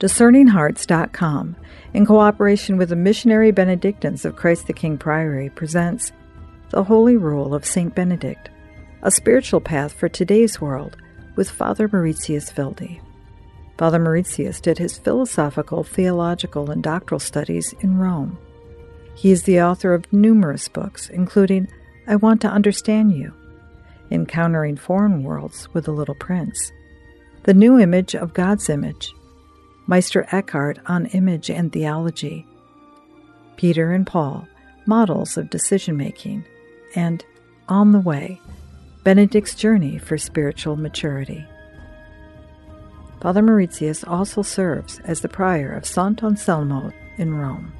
DiscerningHearts.com, 0.00 1.54
in 1.94 2.04
cooperation 2.04 2.76
with 2.76 2.88
the 2.88 2.96
Missionary 2.96 3.52
Benedictines 3.52 4.24
of 4.24 4.34
Christ 4.34 4.66
the 4.66 4.72
King 4.72 4.98
Priory, 4.98 5.50
presents 5.50 6.10
The 6.70 6.82
Holy 6.82 7.16
Rule 7.16 7.54
of 7.54 7.64
St. 7.64 7.94
Benedict, 7.94 8.50
a 9.02 9.12
spiritual 9.12 9.60
path 9.60 9.92
for 9.92 10.08
today's 10.08 10.60
world, 10.60 10.96
with 11.36 11.48
Father 11.48 11.88
Mauritius 11.92 12.56
Wilde. 12.56 12.98
Father 13.78 14.00
Mauritius 14.00 14.60
did 14.60 14.78
his 14.78 14.98
philosophical, 14.98 15.84
theological, 15.84 16.72
and 16.72 16.82
doctoral 16.82 17.20
studies 17.20 17.72
in 17.78 17.96
Rome. 17.96 18.36
He 19.14 19.30
is 19.30 19.44
the 19.44 19.62
author 19.62 19.94
of 19.94 20.12
numerous 20.12 20.66
books, 20.66 21.08
including 21.08 21.68
I 22.08 22.16
Want 22.16 22.40
to 22.40 22.48
Understand 22.48 23.12
You, 23.16 23.32
Encountering 24.10 24.76
Foreign 24.76 25.22
Worlds 25.22 25.68
with 25.72 25.84
the 25.84 25.92
Little 25.92 26.16
Prince, 26.16 26.72
The 27.44 27.54
New 27.54 27.78
Image 27.78 28.16
of 28.16 28.34
God's 28.34 28.68
Image, 28.68 29.12
Meister 29.86 30.26
Eckhart 30.32 30.78
on 30.86 31.06
Image 31.06 31.50
and 31.50 31.72
Theology, 31.72 32.46
Peter 33.56 33.92
and 33.92 34.06
Paul, 34.06 34.48
Models 34.86 35.36
of 35.36 35.50
Decision 35.50 35.96
Making, 35.96 36.44
and 36.94 37.24
On 37.68 37.92
the 37.92 38.00
Way, 38.00 38.40
Benedict's 39.02 39.54
Journey 39.54 39.98
for 39.98 40.16
Spiritual 40.16 40.76
Maturity. 40.76 41.46
Father 43.20 43.42
Mauritius 43.42 44.04
also 44.04 44.42
serves 44.42 45.00
as 45.00 45.20
the 45.20 45.28
prior 45.28 45.72
of 45.72 45.84
Sant'Anselmo 45.84 46.92
in 47.16 47.34
Rome. 47.34 47.72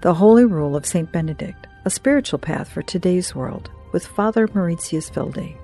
The 0.00 0.14
Holy 0.14 0.44
Rule 0.44 0.74
of 0.74 0.86
St. 0.86 1.10
Benedict, 1.12 1.66
a 1.84 1.90
spiritual 1.90 2.38
path 2.38 2.68
for 2.68 2.82
today's 2.82 3.34
world, 3.34 3.70
with 3.92 4.06
Father 4.06 4.48
Mauritius 4.54 5.14
Wilde. 5.14 5.54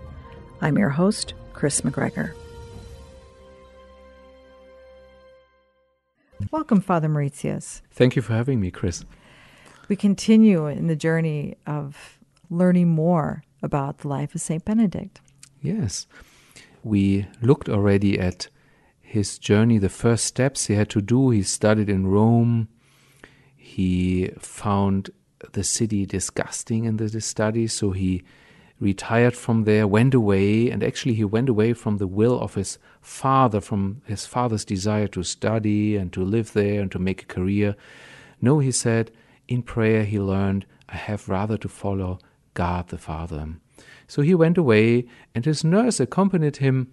I'm 0.61 0.77
your 0.77 0.91
host, 0.91 1.35
Chris 1.55 1.81
McGregor. 1.81 2.35
Welcome, 6.51 6.81
Father 6.81 7.09
Mauritius. 7.09 7.83
Thank 7.91 8.17
you 8.17 8.23
for 8.23 8.33
having 8.33 8.61
me, 8.61 8.71
Chris. 8.71 9.05
We 9.89 9.97
continue 9.97 10.67
in 10.67 10.87
the 10.87 10.97
journey 10.97 11.57
of 11.67 12.19
learning 12.49 12.89
more 12.89 13.43
about 13.63 13.99
the 13.99 14.09
life 14.09 14.35
of 14.35 14.41
St. 14.41 14.65
Benedict. 14.65 15.21
Yes. 15.61 16.07
We 16.85 17.27
looked 17.43 17.69
already 17.69 18.19
at 18.19 18.49
his 19.01 19.39
journey, 19.39 19.79
the 19.79 19.89
first 19.89 20.25
steps 20.25 20.67
he 20.67 20.75
had 20.75 20.91
to 20.91 21.01
do. 21.01 21.31
He 21.31 21.43
studied 21.43 21.89
in 21.89 22.07
Rome. 22.07 22.69
He 23.57 24.31
found 24.39 25.11
the 25.53 25.65
city 25.65 26.07
disgusting 26.07 26.85
in 26.85 26.97
the 26.99 27.21
study, 27.21 27.67
so 27.67 27.91
he 27.91 28.23
retired 28.81 29.37
from 29.37 29.65
there, 29.65 29.87
went 29.87 30.15
away, 30.15 30.71
and 30.71 30.83
actually 30.83 31.15
he 31.15 31.25
went 31.25 31.49
away 31.49 31.73
from 31.73 31.97
the 31.97 32.07
will 32.07 32.39
of 32.41 32.55
his 32.55 32.79
father, 33.01 33.61
from 33.61 34.03
his 34.05 34.27
father's 34.27 34.65
desire 34.65 35.09
to 35.09 35.23
study 35.23 35.97
and 35.97 36.13
to 36.13 36.25
live 36.25 36.53
there 36.53 36.81
and 36.81 36.93
to 36.93 36.99
make 36.99 37.23
a 37.23 37.27
career. 37.27 37.75
No, 38.41 38.61
he 38.61 38.71
said, 38.71 39.11
in 39.49 39.63
prayer 39.63 40.05
he 40.05 40.21
learned, 40.21 40.67
I 40.89 40.97
have 40.97 41.29
rather 41.29 41.57
to 41.59 41.69
follow 41.69 42.19
God 42.55 42.89
the 42.89 42.99
Father. 42.99 43.47
So 44.07 44.23
he 44.23 44.35
went 44.35 44.59
away, 44.59 45.07
and 45.35 45.45
his 45.45 45.65
nurse 45.65 46.01
accompanied 46.01 46.59
him. 46.59 46.91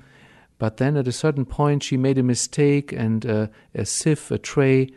But 0.57 0.77
then 0.77 0.97
at 0.97 1.07
a 1.07 1.11
certain 1.11 1.45
point, 1.45 1.83
she 1.83 1.97
made 1.97 2.17
a 2.17 2.23
mistake, 2.23 2.91
and 2.91 3.25
uh, 3.25 3.47
a 3.73 3.85
sieve, 3.85 4.31
a 4.31 4.37
tray, 4.37 4.89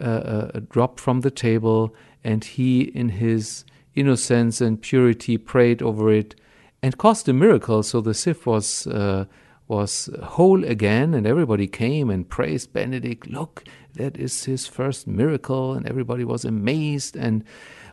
uh, 0.00 0.04
uh, 0.04 0.60
dropped 0.68 1.00
from 1.00 1.20
the 1.20 1.30
table, 1.30 1.94
and 2.22 2.44
he, 2.44 2.82
in 2.82 3.08
his 3.10 3.64
innocence 3.96 4.60
and 4.60 4.80
purity, 4.80 5.38
prayed 5.38 5.82
over 5.82 6.12
it, 6.12 6.34
and 6.82 6.96
caused 6.98 7.28
a 7.28 7.32
miracle. 7.32 7.82
So 7.82 8.00
the 8.00 8.14
sieve 8.14 8.46
was 8.46 8.86
uh, 8.86 9.24
was 9.66 10.08
whole 10.22 10.64
again, 10.64 11.14
and 11.14 11.26
everybody 11.26 11.66
came 11.66 12.10
and 12.10 12.28
praised 12.28 12.72
Benedict. 12.72 13.26
Look, 13.28 13.64
that 13.94 14.16
is 14.16 14.44
his 14.44 14.66
first 14.66 15.06
miracle, 15.06 15.72
and 15.72 15.88
everybody 15.88 16.24
was 16.24 16.44
amazed. 16.44 17.16
And 17.16 17.42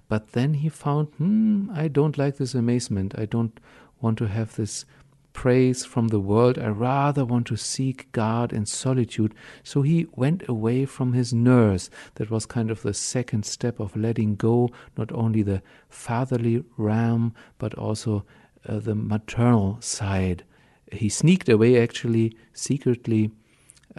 but 0.08 0.34
then 0.34 0.56
he 0.56 0.70
found, 0.70 1.08
hmm, 1.18 1.72
I 1.74 1.88
don't 1.88 2.18
like 2.18 2.38
this 2.38 2.54
amazement. 2.54 3.16
I 3.18 3.26
don't 3.26 3.60
want 4.02 4.18
to 4.20 4.28
have 4.28 4.56
this 4.56 4.86
praise 5.34 5.84
from 5.84 6.08
the 6.08 6.20
world. 6.20 6.58
I 6.58 6.68
rather 6.68 7.26
want 7.26 7.48
to 7.48 7.58
seek 7.58 8.12
God 8.12 8.54
in 8.54 8.66
solitude. 8.66 9.34
So 9.64 9.82
he 9.82 10.08
went 10.16 10.48
away 10.48 10.86
from 10.86 11.14
his 11.14 11.34
nurse. 11.34 11.90
That 12.16 12.30
was 12.30 12.46
kind 12.46 12.72
of 12.72 12.82
the 12.82 12.94
second 12.94 13.46
step 13.46 13.80
of 13.80 13.96
letting 13.96 14.36
go, 14.36 14.70
not 14.98 15.12
only 15.12 15.42
the 15.42 15.62
fatherly 15.90 16.64
realm, 16.78 17.34
but 17.58 17.74
also 17.74 18.26
uh, 18.68 18.80
the 18.80 18.96
maternal 18.96 19.78
side. 19.82 20.44
He 20.92 21.10
sneaked 21.10 21.50
away 21.50 21.82
actually 21.82 22.38
secretly 22.54 23.32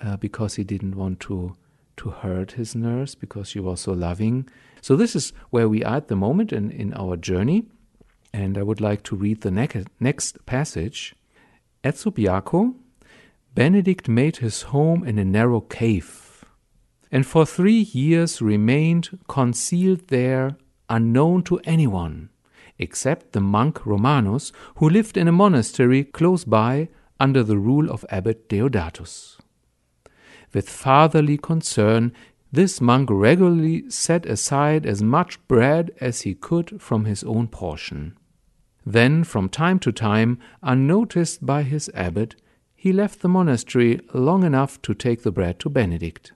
uh, 0.01 0.17
because 0.17 0.55
he 0.55 0.65
didn't 0.65 0.97
want 0.97 1.21
to 1.21 1.55
to 1.97 2.11
hurt 2.11 2.53
his 2.53 2.75
nurse 2.75 3.15
because 3.15 3.49
she 3.49 3.61
was 3.61 3.81
so 3.81 3.93
loving. 3.93 4.49
So 4.81 4.97
this 4.97 5.15
is 5.15 5.33
where 5.51 5.69
we 5.69 5.85
are 5.85 5.97
at 5.97 6.09
the 6.09 6.17
moment 6.17 6.53
in, 6.53 6.71
in 6.71 6.93
our 6.95 7.17
journey. 7.17 7.67
And 8.33 8.59
I 8.59 8.63
would 8.63 8.81
like 8.81 9.05
to 9.05 9.17
read 9.17 9.43
the 9.43 9.51
ne- 9.51 9.85
next 10.01 10.45
passage. 10.45 11.15
At 11.85 11.97
Subiaco, 11.97 12.75
Benedict 13.55 14.09
made 14.09 14.39
his 14.39 14.63
home 14.63 15.05
in 15.07 15.19
a 15.19 15.25
narrow 15.25 15.61
cave, 15.61 16.45
and 17.13 17.25
for 17.27 17.45
three 17.45 17.83
years 17.93 18.43
remained 18.43 19.19
concealed 19.29 20.09
there, 20.09 20.57
unknown 20.89 21.43
to 21.45 21.61
anyone 21.65 22.31
except 22.79 23.33
the 23.33 23.41
monk 23.41 23.87
Romanus, 23.87 24.53
who 24.77 24.89
lived 24.89 25.17
in 25.17 25.29
a 25.29 25.33
monastery 25.33 26.05
close 26.05 26.45
by 26.45 26.89
under 27.21 27.43
the 27.43 27.59
rule 27.59 27.91
of 27.91 28.05
Abbot 28.11 28.49
Deodatus. 28.49 29.39
With 30.53 30.69
fatherly 30.69 31.39
concern, 31.39 32.13
this 32.53 32.81
monk 32.81 33.09
regularly 33.11 33.89
set 33.91 34.27
aside 34.27 34.87
as 34.87 35.03
much 35.03 35.47
bread 35.49 35.91
as 36.01 36.23
he 36.23 36.35
could 36.35 36.81
from 36.81 37.05
his 37.05 37.25
own 37.25 37.49
portion. 37.49 38.17
Then, 38.87 39.25
from 39.25 39.49
time 39.49 39.79
to 39.81 39.93
time, 39.93 40.39
unnoticed 40.63 41.45
by 41.45 41.63
his 41.63 41.91
abbot, 41.95 42.37
he 42.75 42.93
left 42.93 43.21
the 43.21 43.29
monastery 43.29 44.01
long 44.13 44.45
enough 44.45 44.81
to 44.83 44.95
take 44.95 45.23
the 45.23 45.33
bread 45.33 45.59
to 45.61 45.71
Benedict. 45.71 46.33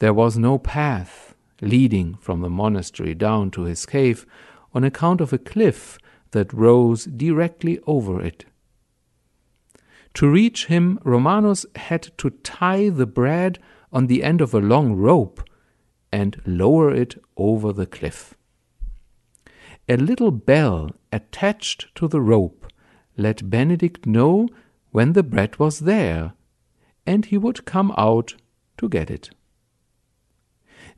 There 0.00 0.14
was 0.14 0.36
no 0.36 0.58
path 0.58 1.34
leading 1.60 2.14
from 2.16 2.40
the 2.40 2.50
monastery 2.50 3.14
down 3.14 3.50
to 3.52 3.62
his 3.62 3.86
cave, 3.86 4.26
on 4.74 4.84
account 4.84 5.20
of 5.20 5.32
a 5.32 5.38
cliff 5.38 5.98
that 6.32 6.52
rose 6.52 7.04
directly 7.04 7.80
over 7.86 8.20
it. 8.20 8.44
To 10.14 10.30
reach 10.30 10.66
him, 10.66 10.98
Romanus 11.04 11.64
had 11.76 12.10
to 12.18 12.30
tie 12.30 12.88
the 12.88 13.06
bread 13.06 13.58
on 13.92 14.06
the 14.06 14.22
end 14.22 14.40
of 14.40 14.52
a 14.52 14.60
long 14.60 14.94
rope 14.94 15.42
and 16.12 16.40
lower 16.44 16.92
it 16.92 17.20
over 17.36 17.72
the 17.72 17.86
cliff. 17.86 18.34
A 19.88 19.96
little 19.96 20.30
bell 20.30 20.90
attached 21.12 21.94
to 21.94 22.08
the 22.08 22.20
rope 22.20 22.66
let 23.16 23.50
Benedict 23.50 24.06
know 24.06 24.48
when 24.90 25.12
the 25.12 25.22
bread 25.22 25.58
was 25.58 25.80
there, 25.80 26.34
and 27.06 27.24
he 27.24 27.38
would 27.38 27.64
come 27.64 27.92
out 27.96 28.34
to 28.76 28.88
get 28.88 29.10
it 29.10 29.30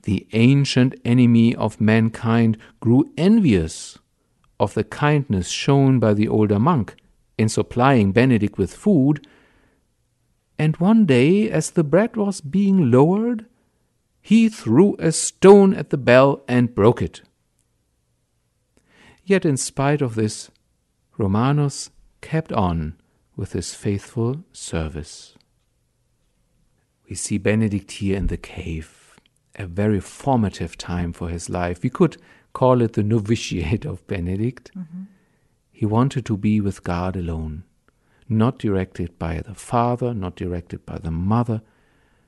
the 0.02 0.26
ancient 0.32 0.94
enemy 1.04 1.54
of 1.54 1.80
mankind 1.80 2.56
grew 2.80 3.10
envious 3.16 3.98
of 4.58 4.74
the 4.74 4.84
kindness 4.84 5.48
shown 5.48 5.98
by 5.98 6.14
the 6.14 6.28
older 6.28 6.58
monk 6.58 6.96
in 7.38 7.48
supplying 7.48 8.12
Benedict 8.12 8.58
with 8.58 8.74
food, 8.74 9.26
and 10.58 10.76
one 10.76 11.06
day, 11.06 11.50
as 11.50 11.70
the 11.70 11.84
bread 11.84 12.16
was 12.16 12.42
being 12.42 12.90
lowered, 12.90 13.46
he 14.20 14.48
threw 14.48 14.94
a 14.98 15.10
stone 15.10 15.72
at 15.72 15.88
the 15.88 15.96
bell 15.96 16.42
and 16.46 16.74
broke 16.74 17.00
it. 17.00 17.22
Yet, 19.30 19.44
in 19.44 19.56
spite 19.56 20.02
of 20.02 20.16
this, 20.16 20.50
Romanus 21.16 21.90
kept 22.20 22.50
on 22.50 22.96
with 23.36 23.52
his 23.52 23.76
faithful 23.76 24.42
service. 24.52 25.36
We 27.08 27.14
see 27.14 27.38
Benedict 27.38 27.92
here 27.92 28.16
in 28.16 28.26
the 28.26 28.36
cave 28.36 29.14
a 29.54 29.68
very 29.68 30.00
formative 30.00 30.76
time 30.76 31.12
for 31.12 31.28
his 31.28 31.48
life. 31.48 31.84
We 31.84 31.90
could 31.90 32.16
call 32.54 32.82
it 32.82 32.94
the 32.94 33.04
novitiate 33.04 33.84
of 33.84 34.04
Benedict. 34.08 34.72
Mm-hmm. 34.76 35.02
He 35.70 35.86
wanted 35.86 36.26
to 36.26 36.36
be 36.36 36.60
with 36.60 36.82
God 36.82 37.14
alone, 37.14 37.62
not 38.28 38.58
directed 38.58 39.16
by 39.16 39.42
the 39.42 39.54
father, 39.54 40.12
not 40.12 40.34
directed 40.34 40.84
by 40.84 40.98
the 40.98 41.12
mother, 41.12 41.62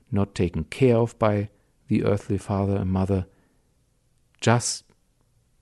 not 0.09 0.35
taken 0.35 0.63
care 0.63 0.95
of 0.95 1.19
by 1.19 1.49
the 1.89 2.05
earthly 2.05 2.37
father 2.37 2.77
and 2.77 2.89
mother, 2.89 3.25
just 4.39 4.85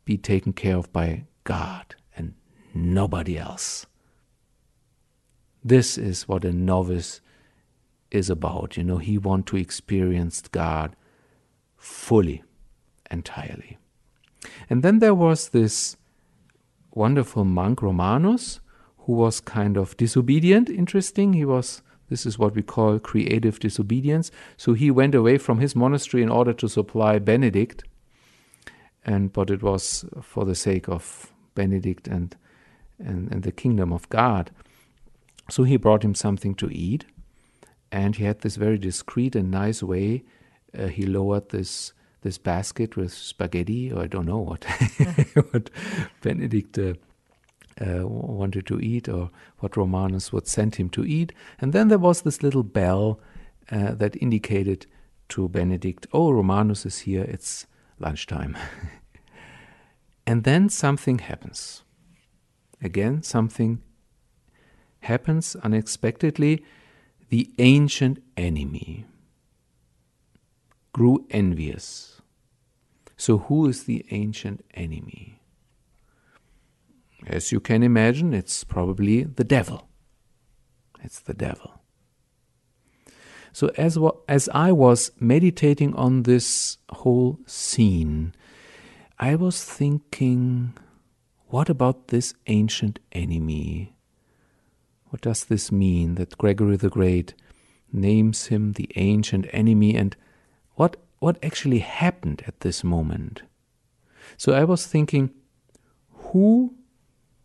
be 0.05 0.19
taken 0.19 0.53
care 0.53 0.77
of 0.77 0.93
by 0.93 1.25
God 1.43 1.95
and 2.15 2.33
nobody 2.73 3.37
else. 3.37 3.85
This 5.63 5.97
is 5.97 6.27
what 6.27 6.43
a 6.45 6.51
novice 6.51 7.21
is 8.09 8.29
about. 8.29 8.77
You 8.77 8.83
know, 8.83 8.97
he 8.97 9.17
want 9.17 9.45
to 9.47 9.57
experience 9.57 10.41
God 10.51 10.95
fully, 11.77 12.43
entirely. 13.09 13.77
And 14.69 14.83
then 14.83 14.99
there 14.99 15.15
was 15.15 15.49
this 15.49 15.97
wonderful 16.93 17.45
monk, 17.45 17.81
Romanus, 17.81 18.59
who 18.99 19.13
was 19.13 19.39
kind 19.39 19.77
of 19.77 19.95
disobedient, 19.97 20.69
interesting. 20.69 21.33
He 21.33 21.45
was 21.45 21.81
This 22.11 22.25
is 22.25 22.37
what 22.37 22.55
we 22.55 22.61
call 22.61 22.99
creative 22.99 23.57
disobedience. 23.57 24.31
So 24.57 24.73
he 24.73 24.91
went 24.91 25.15
away 25.15 25.37
from 25.37 25.59
his 25.59 25.77
monastery 25.77 26.21
in 26.21 26.29
order 26.29 26.51
to 26.51 26.67
supply 26.67 27.19
Benedict, 27.19 27.85
and 29.05 29.33
but 29.33 29.49
it 29.49 29.63
was 29.63 30.05
for 30.21 30.45
the 30.45 30.55
sake 30.55 30.87
of 30.87 31.31
Benedict 31.55 32.07
and, 32.07 32.35
and, 32.99 33.31
and 33.31 33.43
the 33.43 33.51
kingdom 33.51 33.91
of 33.91 34.07
God. 34.09 34.51
So 35.49 35.63
he 35.63 35.77
brought 35.77 36.03
him 36.03 36.15
something 36.15 36.55
to 36.55 36.69
eat, 36.71 37.05
and 37.91 38.15
he 38.15 38.23
had 38.23 38.39
this 38.39 38.55
very 38.55 38.77
discreet 38.77 39.35
and 39.35 39.51
nice 39.51 39.83
way. 39.83 40.23
Uh, 40.77 40.87
he 40.87 41.05
lowered 41.05 41.49
this 41.49 41.93
this 42.21 42.37
basket 42.37 42.95
with 42.95 43.11
spaghetti, 43.11 43.91
or 43.91 44.03
I 44.03 44.07
don't 44.07 44.27
know 44.27 44.39
what 44.39 44.63
what 45.51 45.69
Benedict 46.21 46.77
uh, 46.77 46.93
uh, 47.83 48.07
wanted 48.07 48.67
to 48.67 48.79
eat, 48.79 49.09
or 49.09 49.31
what 49.59 49.75
Romanus 49.75 50.31
would 50.31 50.47
send 50.47 50.75
him 50.75 50.89
to 50.89 51.03
eat. 51.03 51.33
And 51.59 51.73
then 51.73 51.87
there 51.87 51.97
was 51.97 52.21
this 52.21 52.43
little 52.43 52.63
bell 52.63 53.19
uh, 53.71 53.93
that 53.95 54.15
indicated 54.21 54.85
to 55.29 55.49
Benedict, 55.49 56.07
"Oh, 56.13 56.31
Romanus 56.31 56.85
is 56.85 56.99
here. 56.99 57.23
It's 57.23 57.65
lunchtime." 58.01 58.57
and 60.27 60.43
then 60.43 60.69
something 60.69 61.19
happens. 61.19 61.83
Again, 62.81 63.23
something 63.23 63.81
happens 65.01 65.55
unexpectedly. 65.57 66.63
The 67.29 67.51
ancient 67.59 68.21
enemy 68.35 69.05
grew 70.93 71.25
envious. 71.29 72.21
So, 73.17 73.37
who 73.37 73.67
is 73.67 73.83
the 73.83 74.05
ancient 74.11 74.65
enemy? 74.73 75.39
As 77.27 77.51
you 77.51 77.59
can 77.59 77.83
imagine, 77.83 78.33
it's 78.33 78.63
probably 78.63 79.23
the 79.23 79.43
devil. 79.43 79.87
It's 81.03 81.19
the 81.19 81.35
devil. 81.35 81.80
So, 83.53 83.71
as, 83.77 83.97
as 84.27 84.49
I 84.53 84.71
was 84.71 85.11
meditating 85.19 85.93
on 85.95 86.23
this 86.23 86.77
whole 86.89 87.39
scene, 87.45 88.33
I 89.19 89.35
was 89.35 89.63
thinking, 89.63 90.73
what 91.47 91.69
about 91.69 92.07
this 92.07 92.33
ancient 92.47 92.99
enemy? 93.11 93.93
What 95.09 95.21
does 95.21 95.45
this 95.45 95.71
mean 95.71 96.15
that 96.15 96.37
Gregory 96.37 96.77
the 96.77 96.89
Great 96.89 97.33
names 97.93 98.47
him 98.47 98.73
the 98.73 98.89
ancient 98.95 99.47
enemy 99.51 99.95
and 99.95 100.15
what 100.75 100.97
what 101.19 101.37
actually 101.43 101.79
happened 101.79 102.41
at 102.47 102.61
this 102.61 102.83
moment. 102.83 103.43
So 104.37 104.53
I 104.53 104.63
was 104.63 104.87
thinking, 104.87 105.29
who 106.09 106.73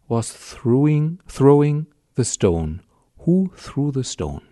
was 0.09 0.33
throwing 0.33 1.21
throwing 1.29 1.87
the 2.15 2.25
stone? 2.25 2.83
Who 3.19 3.53
threw 3.55 3.91
the 3.91 4.05
stone? 4.05 4.47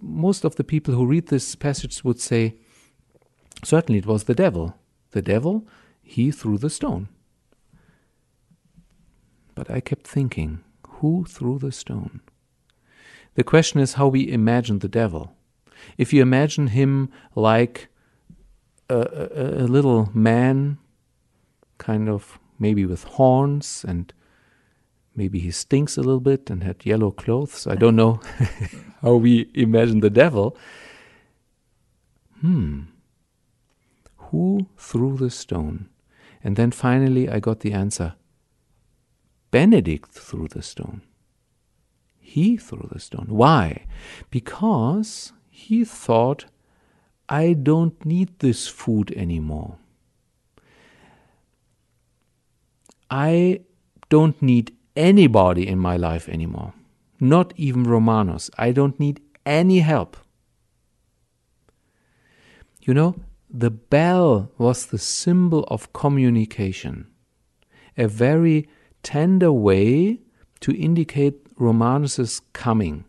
Most 0.00 0.44
of 0.44 0.56
the 0.56 0.64
people 0.64 0.94
who 0.94 1.06
read 1.06 1.28
this 1.28 1.54
passage 1.54 2.04
would 2.04 2.20
say, 2.20 2.56
certainly 3.64 3.98
it 3.98 4.06
was 4.06 4.24
the 4.24 4.34
devil. 4.34 4.74
The 5.10 5.22
devil, 5.22 5.66
he 6.02 6.30
threw 6.30 6.58
the 6.58 6.70
stone. 6.70 7.08
But 9.54 9.70
I 9.70 9.80
kept 9.80 10.06
thinking, 10.06 10.60
who 10.86 11.24
threw 11.28 11.58
the 11.58 11.72
stone? 11.72 12.20
The 13.34 13.44
question 13.44 13.80
is 13.80 13.94
how 13.94 14.08
we 14.08 14.30
imagine 14.30 14.80
the 14.80 14.88
devil. 14.88 15.32
If 15.96 16.12
you 16.12 16.22
imagine 16.22 16.68
him 16.68 17.10
like 17.34 17.88
a, 18.88 18.98
a, 18.98 19.64
a 19.64 19.66
little 19.66 20.10
man, 20.14 20.78
kind 21.78 22.08
of 22.08 22.38
maybe 22.58 22.84
with 22.84 23.04
horns 23.04 23.84
and 23.86 24.12
maybe 25.18 25.40
he 25.40 25.50
stinks 25.50 25.96
a 25.96 26.00
little 26.00 26.20
bit 26.20 26.48
and 26.48 26.62
had 26.62 26.86
yellow 26.86 27.10
clothes. 27.10 27.66
I 27.66 27.74
don't 27.74 27.96
know 27.96 28.20
how 29.02 29.16
we 29.16 29.50
imagine 29.52 29.98
the 30.00 30.10
devil. 30.10 30.56
Hmm. 32.40 32.82
Who 34.28 34.68
threw 34.76 35.16
the 35.16 35.30
stone? 35.30 35.88
And 36.44 36.54
then 36.54 36.70
finally 36.70 37.28
I 37.28 37.40
got 37.40 37.60
the 37.60 37.72
answer 37.72 38.14
Benedict 39.50 40.10
threw 40.10 40.46
the 40.46 40.62
stone. 40.62 41.02
He 42.20 42.56
threw 42.56 42.88
the 42.92 43.00
stone. 43.00 43.26
Why? 43.28 43.86
Because 44.30 45.32
he 45.48 45.84
thought, 45.84 46.44
I 47.28 47.54
don't 47.54 48.04
need 48.04 48.38
this 48.38 48.68
food 48.68 49.10
anymore. 49.16 49.78
I 53.10 53.60
don't 54.10 54.40
need 54.42 54.77
anybody 54.98 55.66
in 55.66 55.78
my 55.78 55.96
life 55.96 56.28
anymore, 56.28 56.74
not 57.20 57.54
even 57.56 57.84
Romanus. 57.84 58.50
I 58.58 58.72
don't 58.72 58.98
need 59.00 59.20
any 59.46 59.78
help. 59.78 60.16
You 62.82 62.92
know, 62.94 63.14
the 63.48 63.70
bell 63.70 64.50
was 64.58 64.86
the 64.86 64.98
symbol 64.98 65.64
of 65.68 65.92
communication, 65.92 67.06
a 67.96 68.08
very 68.08 68.68
tender 69.02 69.52
way 69.52 70.20
to 70.60 70.76
indicate 70.76 71.46
Romanus's 71.56 72.40
coming. 72.52 73.04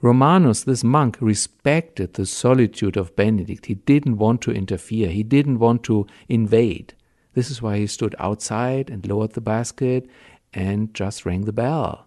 Romanus, 0.00 0.64
this 0.64 0.84
monk, 0.84 1.16
respected 1.20 2.14
the 2.14 2.26
solitude 2.26 2.96
of 2.96 3.16
Benedict. 3.16 3.66
He 3.66 3.74
didn't 3.74 4.18
want 4.18 4.42
to 4.42 4.50
interfere, 4.50 5.08
he 5.08 5.22
didn't 5.22 5.58
want 5.58 5.82
to 5.84 6.06
invade. 6.28 6.94
This 7.34 7.50
is 7.50 7.60
why 7.62 7.78
he 7.78 7.86
stood 7.86 8.14
outside 8.18 8.90
and 8.90 9.06
lowered 9.06 9.32
the 9.32 9.40
basket 9.40 10.08
and 10.54 10.94
just 10.94 11.26
rang 11.26 11.42
the 11.42 11.52
bell. 11.52 12.06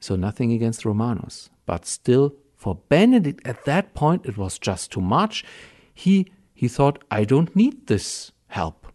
So, 0.00 0.16
nothing 0.16 0.52
against 0.52 0.84
Romanus. 0.84 1.50
But 1.66 1.84
still, 1.84 2.34
for 2.54 2.76
Benedict 2.88 3.46
at 3.46 3.64
that 3.64 3.94
point, 3.94 4.24
it 4.24 4.36
was 4.36 4.58
just 4.58 4.92
too 4.92 5.00
much. 5.00 5.44
He, 5.92 6.30
he 6.54 6.68
thought, 6.68 7.02
I 7.10 7.24
don't 7.24 7.54
need 7.56 7.86
this 7.86 8.32
help. 8.48 8.86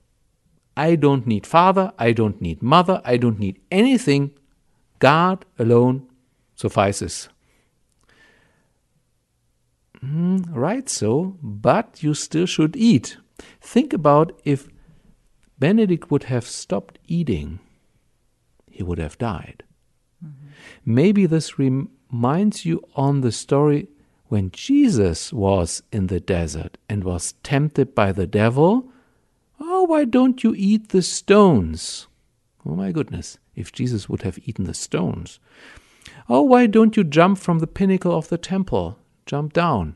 I 0.77 0.95
don't 0.95 1.27
need 1.27 1.45
father, 1.45 1.91
I 1.99 2.13
don't 2.13 2.41
need 2.41 2.61
mother, 2.61 3.01
I 3.03 3.17
don't 3.17 3.39
need 3.39 3.59
anything. 3.69 4.31
God 4.99 5.45
alone 5.59 6.07
suffices. 6.55 7.27
Mm, 10.03 10.45
right, 10.51 10.89
so, 10.89 11.37
but 11.41 12.01
you 12.01 12.13
still 12.13 12.45
should 12.45 12.75
eat. 12.75 13.17
Think 13.59 13.93
about 13.93 14.39
if 14.45 14.69
Benedict 15.59 16.09
would 16.09 16.23
have 16.23 16.47
stopped 16.47 16.97
eating, 17.07 17.59
he 18.71 18.83
would 18.83 18.97
have 18.97 19.17
died. 19.17 19.63
Mm-hmm. 20.23 20.47
Maybe 20.85 21.25
this 21.25 21.57
reminds 21.59 22.65
you 22.65 22.83
on 22.95 23.21
the 23.21 23.31
story 23.31 23.87
when 24.27 24.51
Jesus 24.51 25.33
was 25.33 25.83
in 25.91 26.07
the 26.07 26.19
desert 26.19 26.77
and 26.87 27.03
was 27.03 27.33
tempted 27.43 27.93
by 27.93 28.11
the 28.11 28.27
devil. 28.27 28.91
Oh, 29.59 29.83
why 29.83 30.05
don't 30.05 30.43
you 30.43 30.53
eat 30.55 30.89
the 30.89 31.01
stones? 31.01 32.07
Oh 32.65 32.75
my 32.75 32.91
goodness, 32.91 33.37
if 33.55 33.71
Jesus 33.71 34.07
would 34.07 34.21
have 34.21 34.39
eaten 34.45 34.65
the 34.65 34.73
stones. 34.73 35.39
Oh, 36.29 36.41
why 36.43 36.67
don't 36.67 36.95
you 36.95 37.03
jump 37.03 37.37
from 37.37 37.59
the 37.59 37.67
pinnacle 37.67 38.15
of 38.15 38.29
the 38.29 38.37
temple? 38.37 38.97
jump 39.25 39.53
down. 39.53 39.95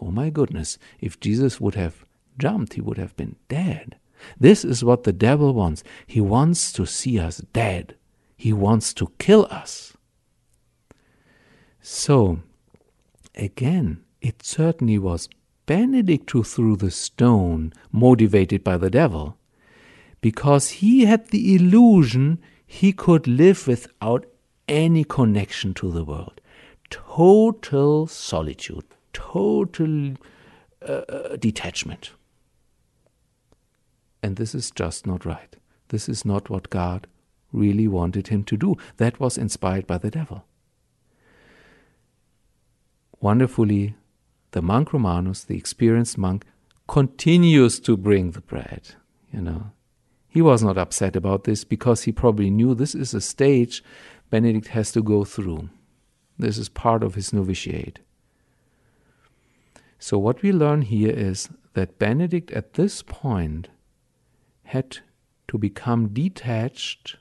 Oh 0.00 0.10
my 0.10 0.30
goodness, 0.30 0.78
if 1.00 1.18
Jesus 1.20 1.60
would 1.60 1.74
have 1.74 2.04
jumped, 2.38 2.74
he 2.74 2.80
would 2.80 2.98
have 2.98 3.16
been 3.16 3.36
dead. 3.48 3.96
This 4.38 4.64
is 4.64 4.84
what 4.84 5.04
the 5.04 5.12
devil 5.12 5.54
wants. 5.54 5.82
He 6.06 6.20
wants 6.20 6.72
to 6.72 6.86
see 6.86 7.18
us 7.18 7.38
dead. 7.52 7.96
He 8.38 8.52
wants 8.52 8.94
to 8.94 9.12
kill 9.18 9.46
us. 9.50 9.92
So, 11.82 12.38
again, 13.34 14.04
it 14.22 14.42
certainly 14.42 14.98
was 14.98 15.28
Benedict 15.66 16.30
who 16.30 16.44
threw 16.44 16.76
the 16.76 16.90
stone, 16.90 17.74
motivated 17.92 18.64
by 18.64 18.78
the 18.78 18.88
devil, 18.88 19.36
because 20.22 20.70
he 20.80 21.04
had 21.04 21.28
the 21.28 21.54
illusion 21.54 22.38
he 22.66 22.92
could 22.92 23.26
live 23.26 23.66
without 23.66 24.24
any 24.66 25.04
connection 25.04 25.74
to 25.74 25.90
the 25.90 26.04
world 26.04 26.40
total 26.90 28.06
solitude, 28.06 28.84
total 29.12 30.14
uh, 30.88 30.92
uh, 30.92 31.36
detachment. 31.36 32.12
And 34.22 34.36
this 34.36 34.54
is 34.54 34.70
just 34.70 35.06
not 35.06 35.26
right. 35.26 35.54
This 35.88 36.08
is 36.08 36.24
not 36.24 36.48
what 36.48 36.70
God 36.70 37.06
really 37.52 37.88
wanted 37.88 38.28
him 38.28 38.44
to 38.44 38.56
do. 38.56 38.76
That 38.96 39.20
was 39.20 39.38
inspired 39.38 39.86
by 39.86 39.98
the 39.98 40.10
devil. 40.10 40.44
Wonderfully, 43.20 43.94
the 44.52 44.62
monk 44.62 44.92
Romanus, 44.92 45.44
the 45.44 45.56
experienced 45.56 46.16
monk, 46.18 46.44
continues 46.86 47.80
to 47.80 47.96
bring 47.96 48.30
the 48.30 48.40
bread. 48.40 48.94
You 49.32 49.40
know, 49.40 49.70
he 50.28 50.40
was 50.40 50.62
not 50.62 50.78
upset 50.78 51.16
about 51.16 51.44
this 51.44 51.64
because 51.64 52.02
he 52.02 52.12
probably 52.12 52.50
knew 52.50 52.74
this 52.74 52.94
is 52.94 53.12
a 53.14 53.20
stage 53.20 53.82
Benedict 54.30 54.68
has 54.68 54.92
to 54.92 55.02
go 55.02 55.24
through. 55.24 55.70
This 56.38 56.58
is 56.58 56.68
part 56.68 57.02
of 57.02 57.14
his 57.14 57.32
novitiate. 57.32 57.98
So, 59.98 60.18
what 60.18 60.42
we 60.42 60.52
learn 60.52 60.82
here 60.82 61.10
is 61.10 61.48
that 61.74 61.98
Benedict 61.98 62.52
at 62.52 62.74
this 62.74 63.02
point 63.02 63.68
had 64.64 64.98
to 65.48 65.58
become 65.58 66.08
detached 66.08 67.16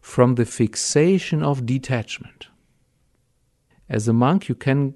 from 0.00 0.34
the 0.34 0.44
fixation 0.44 1.42
of 1.42 1.66
detachment. 1.66 2.48
As 3.88 4.08
a 4.08 4.12
monk, 4.12 4.48
you 4.48 4.54
can 4.54 4.94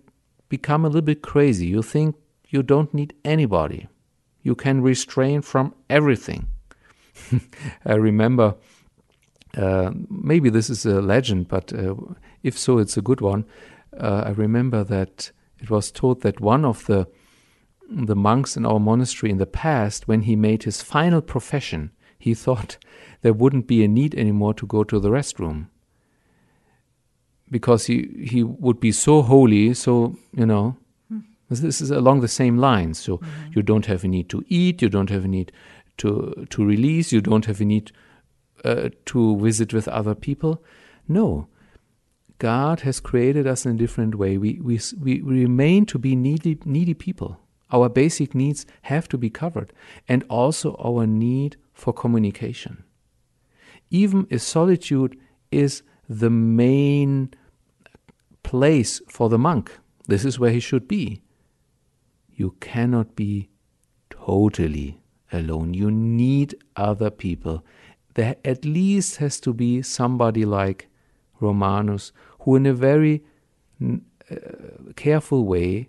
become 0.48 0.84
a 0.84 0.88
little 0.88 1.02
bit 1.02 1.22
crazy. 1.22 1.66
You 1.66 1.82
think 1.82 2.16
you 2.48 2.62
don't 2.62 2.94
need 2.94 3.14
anybody. 3.24 3.88
You 4.42 4.54
can 4.54 4.82
restrain 4.82 5.42
from 5.42 5.74
everything. 5.90 6.46
I 7.84 7.94
remember, 7.94 8.54
uh, 9.56 9.90
maybe 10.08 10.50
this 10.50 10.70
is 10.70 10.86
a 10.86 11.00
legend, 11.00 11.48
but 11.48 11.72
uh, 11.72 11.94
if 12.42 12.58
so, 12.58 12.78
it's 12.78 12.96
a 12.96 13.02
good 13.02 13.20
one. 13.20 13.44
Uh, 13.98 14.24
I 14.26 14.30
remember 14.30 14.84
that 14.84 15.32
it 15.58 15.70
was 15.70 15.90
told 15.90 16.22
that 16.22 16.40
one 16.40 16.64
of 16.64 16.86
the 16.86 17.08
the 17.90 18.16
monks 18.16 18.56
in 18.56 18.64
our 18.64 18.80
monastery 18.80 19.30
in 19.30 19.36
the 19.38 19.46
past, 19.46 20.08
when 20.08 20.22
he 20.22 20.36
made 20.36 20.62
his 20.62 20.82
final 20.82 21.20
profession, 21.20 21.90
he 22.18 22.34
thought 22.44 22.78
there 23.24 23.32
wouldn't 23.32 23.66
be 23.66 23.82
a 23.82 23.88
need 23.88 24.14
anymore 24.14 24.52
to 24.52 24.66
go 24.66 24.84
to 24.84 25.00
the 25.00 25.08
restroom 25.08 25.68
because 27.50 27.86
he 27.86 28.26
he 28.30 28.42
would 28.42 28.78
be 28.80 28.92
so 28.92 29.22
holy, 29.22 29.74
so 29.74 30.16
you 30.36 30.46
know. 30.46 30.76
This 31.50 31.80
is 31.80 31.90
along 31.90 32.20
the 32.20 32.28
same 32.28 32.56
lines. 32.58 32.98
So 32.98 33.18
mm-hmm. 33.18 33.52
you 33.54 33.62
don't 33.62 33.86
have 33.86 34.02
a 34.02 34.08
need 34.08 34.28
to 34.30 34.42
eat, 34.48 34.82
you 34.82 34.88
don't 34.88 35.10
have 35.10 35.24
a 35.24 35.28
need 35.28 35.52
to 35.98 36.46
to 36.50 36.64
release, 36.64 37.12
you 37.12 37.20
don't 37.20 37.46
have 37.46 37.60
a 37.60 37.64
need 37.64 37.92
uh, 38.64 38.88
to 39.06 39.38
visit 39.38 39.72
with 39.72 39.88
other 39.88 40.14
people. 40.14 40.62
No, 41.06 41.48
God 42.38 42.80
has 42.80 43.00
created 43.00 43.46
us 43.46 43.66
in 43.66 43.74
a 43.74 43.78
different 43.78 44.16
way. 44.16 44.36
We 44.36 44.60
we 44.60 44.80
we 45.00 45.20
remain 45.20 45.86
to 45.86 45.98
be 45.98 46.16
needy 46.16 46.58
needy 46.64 46.94
people. 46.94 47.38
Our 47.70 47.88
basic 47.88 48.34
needs 48.34 48.66
have 48.82 49.08
to 49.08 49.18
be 49.18 49.30
covered, 49.30 49.72
and 50.08 50.24
also 50.28 50.76
our 50.76 51.06
need 51.06 51.56
for 51.72 51.92
communication. 51.92 52.83
Even 54.02 54.26
if 54.28 54.42
solitude 54.42 55.16
is 55.52 55.84
the 56.08 56.30
main 56.30 57.32
place 58.42 59.00
for 59.08 59.28
the 59.28 59.38
monk, 59.38 59.78
this 60.08 60.24
is 60.24 60.38
where 60.40 60.50
he 60.50 60.58
should 60.58 60.88
be. 60.88 61.22
You 62.34 62.56
cannot 62.58 63.14
be 63.14 63.50
totally 64.10 64.98
alone. 65.32 65.74
You 65.74 65.92
need 65.92 66.56
other 66.74 67.10
people. 67.10 67.64
There 68.14 68.34
at 68.44 68.64
least 68.64 69.16
has 69.18 69.38
to 69.40 69.52
be 69.52 69.82
somebody 69.82 70.44
like 70.44 70.88
Romanus 71.40 72.12
who, 72.40 72.56
in 72.56 72.66
a 72.66 72.74
very 72.74 73.22
uh, 73.80 73.96
careful 74.96 75.44
way, 75.44 75.88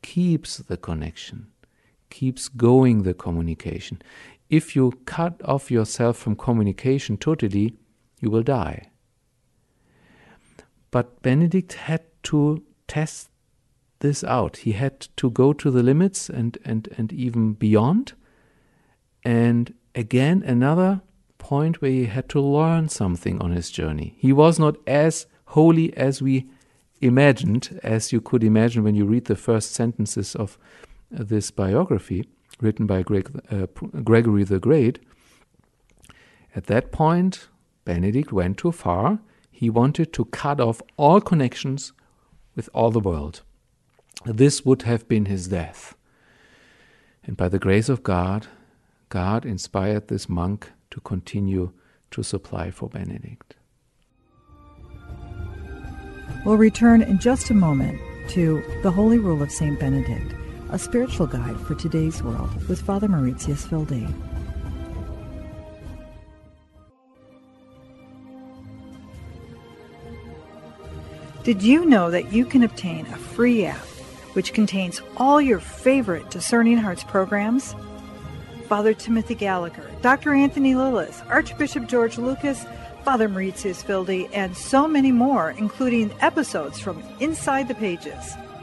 keeps 0.00 0.56
the 0.56 0.78
connection, 0.78 1.48
keeps 2.08 2.48
going 2.48 3.02
the 3.02 3.14
communication. 3.14 4.00
If 4.50 4.76
you 4.76 4.92
cut 5.04 5.40
off 5.44 5.70
yourself 5.70 6.16
from 6.16 6.36
communication 6.36 7.16
totally, 7.16 7.74
you 8.20 8.30
will 8.30 8.42
die. 8.42 8.90
But 10.90 11.22
Benedict 11.22 11.72
had 11.72 12.02
to 12.24 12.62
test 12.86 13.30
this 14.00 14.22
out. 14.22 14.58
He 14.58 14.72
had 14.72 15.00
to 15.16 15.30
go 15.30 15.52
to 15.52 15.70
the 15.70 15.82
limits 15.82 16.28
and, 16.28 16.58
and, 16.64 16.88
and 16.96 17.12
even 17.12 17.54
beyond. 17.54 18.12
And 19.24 19.74
again, 19.94 20.42
another 20.46 21.02
point 21.38 21.80
where 21.80 21.90
he 21.90 22.06
had 22.06 22.28
to 22.30 22.40
learn 22.40 22.88
something 22.88 23.40
on 23.40 23.52
his 23.52 23.70
journey. 23.70 24.14
He 24.18 24.32
was 24.32 24.58
not 24.58 24.76
as 24.86 25.26
holy 25.46 25.96
as 25.96 26.22
we 26.22 26.48
imagined, 27.00 27.80
as 27.82 28.12
you 28.12 28.20
could 28.20 28.44
imagine 28.44 28.84
when 28.84 28.94
you 28.94 29.04
read 29.04 29.24
the 29.24 29.36
first 29.36 29.72
sentences 29.72 30.34
of 30.34 30.58
this 31.10 31.50
biography 31.50 32.28
written 32.60 32.86
by 32.86 33.02
Greg, 33.02 33.30
uh, 33.50 33.66
Gregory 34.02 34.44
the 34.44 34.58
Great. 34.58 34.98
At 36.54 36.66
that 36.66 36.92
point, 36.92 37.48
Benedict 37.84 38.32
went 38.32 38.58
too 38.58 38.72
far 38.72 39.18
he 39.54 39.70
wanted 39.70 40.12
to 40.12 40.24
cut 40.26 40.60
off 40.60 40.82
all 40.96 41.20
connections 41.20 41.92
with 42.56 42.68
all 42.74 42.90
the 42.90 42.98
world. 42.98 43.42
This 44.24 44.64
would 44.64 44.82
have 44.82 45.06
been 45.06 45.26
his 45.26 45.46
death. 45.46 45.94
And 47.24 47.36
by 47.36 47.48
the 47.48 47.60
grace 47.60 47.88
of 47.88 48.02
God, 48.02 48.48
God 49.10 49.46
inspired 49.46 50.08
this 50.08 50.28
monk 50.28 50.72
to 50.90 51.00
continue 51.00 51.72
to 52.10 52.24
supply 52.24 52.72
for 52.72 52.88
Benedict. 52.88 53.54
We'll 56.44 56.58
return 56.58 57.00
in 57.00 57.18
just 57.18 57.50
a 57.50 57.54
moment 57.54 58.00
to 58.30 58.60
The 58.82 58.90
Holy 58.90 59.18
Rule 59.18 59.40
of 59.40 59.52
St. 59.52 59.78
Benedict, 59.78 60.34
a 60.74 60.78
spiritual 60.78 61.28
guide 61.28 61.56
for 61.60 61.76
today's 61.76 62.20
world 62.20 62.50
with 62.68 62.82
Father 62.82 63.06
Mauritius 63.06 63.70
Wilde. 63.70 64.12
Did 71.44 71.62
you 71.62 71.84
know 71.84 72.10
that 72.10 72.32
you 72.32 72.44
can 72.44 72.64
obtain 72.64 73.06
a 73.06 73.16
free 73.16 73.64
app 73.64 73.86
which 74.32 74.52
contains 74.52 75.00
all 75.16 75.40
your 75.40 75.60
favorite 75.60 76.28
Discerning 76.30 76.78
Hearts 76.78 77.04
programs? 77.04 77.76
Father 78.68 78.94
Timothy 78.94 79.36
Gallagher, 79.36 79.88
Dr. 80.02 80.34
Anthony 80.34 80.74
Lilles, 80.74 81.22
Archbishop 81.28 81.86
George 81.86 82.18
Lucas, 82.18 82.66
Father 83.04 83.28
Mauritius 83.28 83.86
Wilde, 83.86 84.28
and 84.32 84.56
so 84.56 84.88
many 84.88 85.12
more, 85.12 85.52
including 85.52 86.12
episodes 86.20 86.80
from 86.80 87.00
Inside 87.20 87.68
the 87.68 87.76
Pages, 87.76 88.34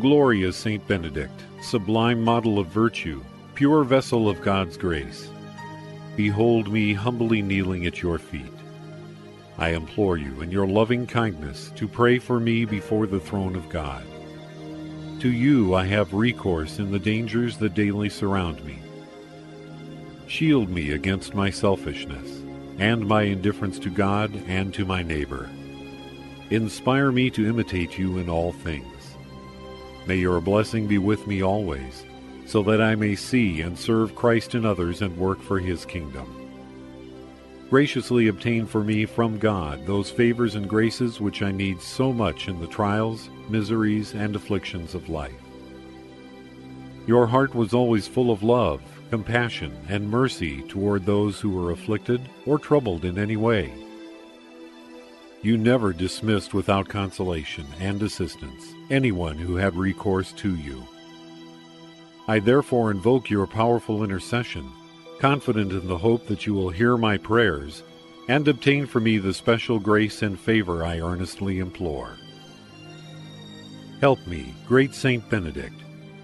Glorious 0.00 0.56
Saint 0.56 0.86
Benedict, 0.86 1.42
sublime 1.60 2.22
model 2.22 2.60
of 2.60 2.68
virtue, 2.68 3.20
pure 3.56 3.82
vessel 3.82 4.28
of 4.28 4.40
God's 4.40 4.76
grace. 4.76 5.28
Behold 6.14 6.72
me 6.72 6.94
humbly 6.94 7.42
kneeling 7.42 7.84
at 7.84 8.00
your 8.00 8.18
feet. 8.20 8.52
I 9.56 9.70
implore 9.70 10.16
you, 10.16 10.40
in 10.40 10.52
your 10.52 10.68
loving 10.68 11.04
kindness, 11.04 11.72
to 11.74 11.88
pray 11.88 12.20
for 12.20 12.38
me 12.38 12.64
before 12.64 13.08
the 13.08 13.18
throne 13.18 13.56
of 13.56 13.68
God. 13.68 14.04
To 15.18 15.32
you 15.32 15.74
I 15.74 15.84
have 15.86 16.14
recourse 16.14 16.78
in 16.78 16.92
the 16.92 17.00
dangers 17.00 17.56
that 17.56 17.74
daily 17.74 18.08
surround 18.08 18.64
me. 18.64 18.78
Shield 20.28 20.68
me 20.68 20.92
against 20.92 21.34
my 21.34 21.50
selfishness 21.50 22.42
and 22.78 23.04
my 23.04 23.22
indifference 23.22 23.80
to 23.80 23.90
God 23.90 24.32
and 24.46 24.72
to 24.74 24.84
my 24.84 25.02
neighbor. 25.02 25.50
Inspire 26.50 27.10
me 27.10 27.30
to 27.30 27.48
imitate 27.48 27.98
you 27.98 28.18
in 28.18 28.28
all 28.28 28.52
things. 28.52 28.97
May 30.08 30.16
your 30.16 30.40
blessing 30.40 30.86
be 30.86 30.96
with 30.96 31.26
me 31.26 31.42
always 31.42 32.06
so 32.46 32.62
that 32.62 32.80
I 32.80 32.94
may 32.94 33.14
see 33.14 33.60
and 33.60 33.78
serve 33.78 34.14
Christ 34.14 34.54
in 34.54 34.64
others 34.64 35.02
and 35.02 35.14
work 35.18 35.38
for 35.42 35.58
his 35.58 35.84
kingdom. 35.84 36.34
Graciously 37.68 38.28
obtain 38.28 38.64
for 38.64 38.82
me 38.82 39.04
from 39.04 39.38
God 39.38 39.86
those 39.86 40.10
favors 40.10 40.54
and 40.54 40.66
graces 40.66 41.20
which 41.20 41.42
I 41.42 41.50
need 41.50 41.82
so 41.82 42.10
much 42.10 42.48
in 42.48 42.58
the 42.58 42.66
trials, 42.66 43.28
miseries, 43.50 44.14
and 44.14 44.34
afflictions 44.34 44.94
of 44.94 45.10
life. 45.10 45.42
Your 47.06 47.26
heart 47.26 47.54
was 47.54 47.74
always 47.74 48.08
full 48.08 48.30
of 48.30 48.42
love, 48.42 48.80
compassion, 49.10 49.76
and 49.90 50.08
mercy 50.08 50.62
toward 50.62 51.04
those 51.04 51.38
who 51.38 51.50
were 51.50 51.72
afflicted 51.72 52.26
or 52.46 52.58
troubled 52.58 53.04
in 53.04 53.18
any 53.18 53.36
way. 53.36 53.74
You 55.40 55.56
never 55.56 55.92
dismissed 55.92 56.52
without 56.52 56.88
consolation 56.88 57.66
and 57.78 58.02
assistance 58.02 58.72
anyone 58.90 59.36
who 59.36 59.54
had 59.54 59.76
recourse 59.76 60.32
to 60.32 60.56
you. 60.56 60.86
I 62.26 62.40
therefore 62.40 62.90
invoke 62.90 63.30
your 63.30 63.46
powerful 63.46 64.02
intercession, 64.02 64.70
confident 65.20 65.72
in 65.72 65.86
the 65.86 65.98
hope 65.98 66.26
that 66.26 66.44
you 66.44 66.54
will 66.54 66.70
hear 66.70 66.96
my 66.96 67.16
prayers 67.18 67.84
and 68.28 68.46
obtain 68.46 68.86
for 68.86 69.00
me 69.00 69.18
the 69.18 69.32
special 69.32 69.78
grace 69.78 70.22
and 70.22 70.38
favor 70.38 70.84
I 70.84 71.00
earnestly 71.00 71.60
implore. 71.60 72.16
Help 74.00 74.24
me, 74.26 74.54
great 74.66 74.94
Saint 74.94 75.28
Benedict, 75.30 75.80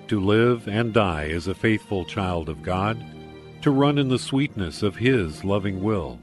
to 0.08 0.20
live 0.20 0.68
and 0.68 0.92
die 0.92 1.28
as 1.28 1.48
a 1.48 1.54
faithful 1.54 2.04
child 2.04 2.48
of 2.48 2.62
God, 2.62 3.02
to 3.62 3.70
run 3.70 3.96
in 3.96 4.08
the 4.08 4.18
sweetness 4.18 4.82
of 4.82 4.96
His 4.96 5.44
loving 5.44 5.82
will, 5.82 6.18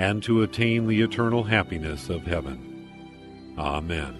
and 0.00 0.22
to 0.22 0.42
attain 0.42 0.86
the 0.86 1.02
eternal 1.02 1.42
happiness 1.42 2.08
of 2.08 2.22
heaven. 2.22 3.54
Amen. 3.58 4.16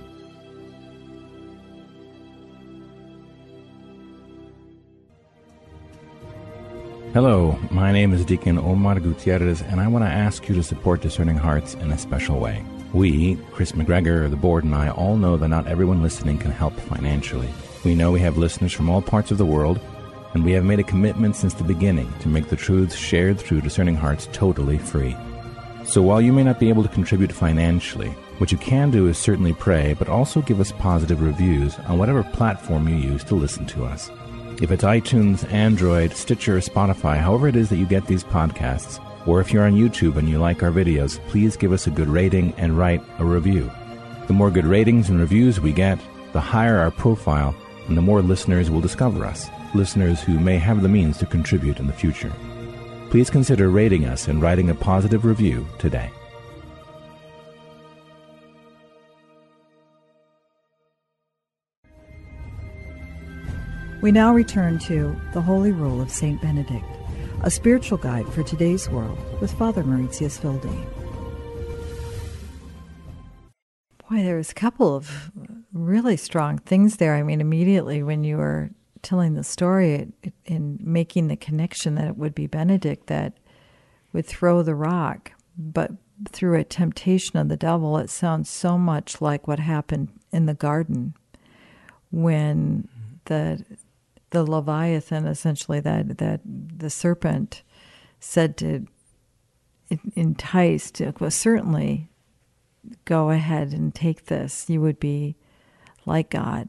Hello, 7.14 7.58
my 7.70 7.92
name 7.92 8.12
is 8.12 8.26
Deacon 8.26 8.58
Omar 8.58 9.00
Gutierrez, 9.00 9.62
and 9.62 9.80
I 9.80 9.88
want 9.88 10.04
to 10.04 10.10
ask 10.10 10.50
you 10.50 10.54
to 10.54 10.62
support 10.62 11.00
Discerning 11.00 11.38
Hearts 11.38 11.72
in 11.72 11.90
a 11.90 11.96
special 11.96 12.38
way. 12.38 12.62
We, 12.92 13.36
Chris 13.52 13.72
McGregor, 13.72 14.28
the 14.28 14.36
board, 14.36 14.64
and 14.64 14.74
I 14.74 14.90
all 14.90 15.16
know 15.16 15.38
that 15.38 15.48
not 15.48 15.66
everyone 15.66 16.02
listening 16.02 16.36
can 16.36 16.50
help 16.50 16.74
financially. 16.74 17.48
We 17.86 17.94
know 17.94 18.12
we 18.12 18.20
have 18.20 18.36
listeners 18.36 18.74
from 18.74 18.90
all 18.90 19.00
parts 19.00 19.30
of 19.30 19.38
the 19.38 19.46
world, 19.46 19.80
and 20.34 20.44
we 20.44 20.52
have 20.52 20.64
made 20.64 20.78
a 20.78 20.84
commitment 20.84 21.36
since 21.36 21.54
the 21.54 21.64
beginning 21.64 22.12
to 22.20 22.28
make 22.28 22.50
the 22.50 22.56
truths 22.56 22.96
shared 22.96 23.40
through 23.40 23.62
Discerning 23.62 23.96
Hearts 23.96 24.28
totally 24.30 24.76
free. 24.76 25.16
So 25.84 26.02
while 26.02 26.20
you 26.20 26.32
may 26.32 26.44
not 26.44 26.60
be 26.60 26.68
able 26.68 26.82
to 26.82 26.88
contribute 26.88 27.32
financially, 27.32 28.10
what 28.38 28.52
you 28.52 28.58
can 28.58 28.90
do 28.90 29.08
is 29.08 29.18
certainly 29.18 29.52
pray, 29.52 29.94
but 29.98 30.08
also 30.08 30.40
give 30.42 30.60
us 30.60 30.72
positive 30.72 31.20
reviews 31.20 31.78
on 31.80 31.98
whatever 31.98 32.22
platform 32.22 32.88
you 32.88 32.96
use 32.96 33.24
to 33.24 33.34
listen 33.34 33.66
to 33.66 33.84
us. 33.84 34.10
If 34.62 34.70
it's 34.70 34.84
iTunes, 34.84 35.50
Android, 35.52 36.12
Stitcher, 36.12 36.58
Spotify, 36.58 37.16
however 37.16 37.48
it 37.48 37.56
is 37.56 37.70
that 37.70 37.76
you 37.76 37.86
get 37.86 38.06
these 38.06 38.24
podcasts, 38.24 39.00
or 39.26 39.40
if 39.40 39.52
you're 39.52 39.66
on 39.66 39.74
YouTube 39.74 40.16
and 40.16 40.28
you 40.28 40.38
like 40.38 40.62
our 40.62 40.70
videos, 40.70 41.18
please 41.28 41.56
give 41.56 41.72
us 41.72 41.86
a 41.86 41.90
good 41.90 42.08
rating 42.08 42.54
and 42.56 42.78
write 42.78 43.02
a 43.18 43.24
review. 43.24 43.70
The 44.26 44.32
more 44.32 44.50
good 44.50 44.66
ratings 44.66 45.08
and 45.08 45.18
reviews 45.18 45.60
we 45.60 45.72
get, 45.72 45.98
the 46.32 46.40
higher 46.40 46.78
our 46.78 46.90
profile 46.90 47.54
and 47.88 47.96
the 47.96 48.02
more 48.02 48.22
listeners 48.22 48.70
will 48.70 48.80
discover 48.80 49.24
us, 49.24 49.48
listeners 49.74 50.22
who 50.22 50.38
may 50.38 50.56
have 50.58 50.82
the 50.82 50.88
means 50.88 51.18
to 51.18 51.26
contribute 51.26 51.78
in 51.78 51.86
the 51.86 51.92
future. 51.92 52.32
Please 53.10 53.28
consider 53.28 53.70
rating 53.70 54.04
us 54.04 54.28
and 54.28 54.40
writing 54.40 54.70
a 54.70 54.74
positive 54.74 55.24
review 55.24 55.66
today. 55.78 56.12
We 64.00 64.12
now 64.12 64.32
return 64.32 64.78
to 64.80 65.20
The 65.32 65.42
Holy 65.42 65.72
Rule 65.72 66.00
of 66.00 66.08
St. 66.08 66.40
Benedict, 66.40 66.86
a 67.42 67.50
spiritual 67.50 67.98
guide 67.98 68.28
for 68.28 68.44
today's 68.44 68.88
world 68.88 69.18
with 69.40 69.52
Father 69.54 69.82
Mauritius 69.82 70.40
Wilde. 70.44 70.62
Boy, 74.08 74.22
there 74.22 74.36
was 74.36 74.52
a 74.52 74.54
couple 74.54 74.94
of 74.94 75.32
really 75.72 76.16
strong 76.16 76.58
things 76.58 76.98
there. 76.98 77.16
I 77.16 77.24
mean, 77.24 77.40
immediately 77.40 78.04
when 78.04 78.22
you 78.22 78.36
were 78.36 78.70
telling 79.02 79.34
the 79.34 79.44
story 79.44 80.08
in 80.44 80.78
making 80.82 81.28
the 81.28 81.36
connection 81.36 81.94
that 81.94 82.08
it 82.08 82.16
would 82.16 82.34
be 82.34 82.46
Benedict 82.46 83.06
that 83.06 83.34
would 84.12 84.26
throw 84.26 84.62
the 84.62 84.74
rock, 84.74 85.32
but 85.56 85.92
through 86.28 86.58
a 86.58 86.64
temptation 86.64 87.38
of 87.38 87.48
the 87.48 87.56
devil, 87.56 87.96
it 87.98 88.10
sounds 88.10 88.50
so 88.50 88.76
much 88.76 89.20
like 89.20 89.48
what 89.48 89.58
happened 89.58 90.08
in 90.32 90.46
the 90.46 90.54
garden 90.54 91.14
when 92.10 92.88
the 93.26 93.64
the 94.30 94.44
Leviathan, 94.44 95.26
essentially 95.26 95.80
that 95.80 96.18
that 96.18 96.40
the 96.44 96.90
serpent 96.90 97.62
said 98.20 98.56
to 98.58 98.86
entice 100.14 100.90
to 100.92 101.12
well, 101.18 101.30
certainly 101.30 102.08
go 103.04 103.30
ahead 103.30 103.72
and 103.72 103.94
take 103.94 104.26
this. 104.26 104.68
You 104.68 104.80
would 104.80 105.00
be 105.00 105.36
like 106.06 106.30
God, 106.30 106.68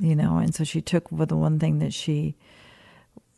you 0.00 0.16
know. 0.16 0.38
And 0.38 0.54
so 0.54 0.64
she 0.64 0.80
took 0.80 1.08
the 1.10 1.36
one 1.36 1.58
thing 1.58 1.78
that 1.78 1.92
she 1.92 2.36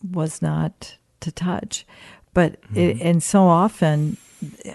was 0.03 0.41
not 0.41 0.97
to 1.21 1.33
touch. 1.33 1.87
But 2.33 2.61
mm-hmm. 2.63 2.79
it, 2.79 3.01
and 3.01 3.23
so 3.23 3.45
often 3.45 4.17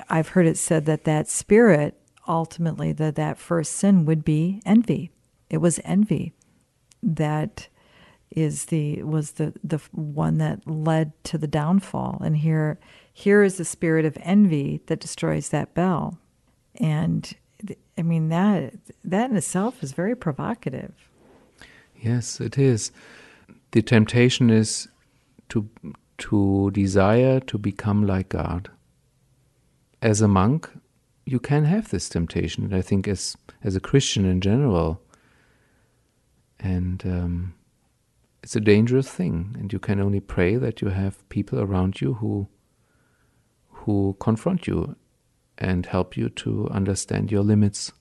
I've 0.10 0.30
heard 0.30 0.48
it 0.48 0.58
said 0.58 0.86
that 0.86 1.06
that 1.06 1.28
spirit 1.28 1.98
ultimately 2.28 2.92
that 2.92 3.16
that 3.16 3.38
first 3.38 3.74
sin 3.74 4.06
would 4.06 4.26
be 4.26 4.62
envy. 4.66 5.12
It 5.50 5.58
was 5.58 5.80
envy 5.84 6.34
that 7.04 7.68
is 8.32 8.66
the 8.66 9.02
was 9.04 9.34
the 9.34 9.54
the 9.64 9.78
one 9.92 10.40
that 10.40 10.68
led 10.68 11.12
to 11.24 11.38
the 11.38 11.48
downfall 11.48 12.22
and 12.24 12.38
here 12.38 12.80
here 13.14 13.44
is 13.44 13.58
the 13.58 13.66
spirit 13.66 14.04
of 14.04 14.18
envy 14.22 14.82
that 14.88 15.00
destroys 15.00 15.50
that 15.50 15.74
bell 15.74 16.18
and 16.76 17.36
i 17.98 18.02
mean 18.02 18.30
that 18.30 18.74
that 19.04 19.30
in 19.30 19.38
itself 19.38 19.82
is 19.84 19.92
very 19.94 20.16
provocative 20.16 20.94
yes 22.06 22.40
it 22.40 22.58
is. 22.58 22.92
The 23.72 23.82
temptation 23.82 24.50
is 24.50 24.88
to 25.50 25.70
to 26.18 26.72
desire 26.72 27.40
to 27.42 27.58
become 27.58 28.06
like 28.08 28.30
god. 28.30 28.70
As 30.02 30.22
a 30.22 30.28
monk 30.28 30.70
you 31.26 31.40
can 31.40 31.66
have 31.66 31.90
this 31.90 32.08
temptation 32.08 32.64
and 32.66 32.76
i 32.76 32.82
think 32.82 33.08
as 33.08 33.36
as 33.64 33.76
a 33.76 33.80
christian 33.80 34.26
in 34.26 34.42
general. 34.42 35.02
And 36.60 37.06
um, 37.06 37.54
it's 38.42 38.56
a 38.56 38.62
dangerous 38.62 39.10
thing, 39.10 39.56
and 39.60 39.74
you 39.74 39.80
can 39.80 40.00
only 40.00 40.20
pray 40.20 40.56
that 40.56 40.82
you 40.82 40.90
have 40.90 41.28
people 41.30 41.60
around 41.60 42.00
you 42.00 42.14
who 42.14 42.48
who 43.70 44.16
confront 44.20 44.68
you 44.68 44.96
and 45.58 45.86
help 45.86 46.18
you 46.18 46.30
to 46.30 46.68
understand 46.70 47.32
your 47.32 47.44
limits 47.44 47.92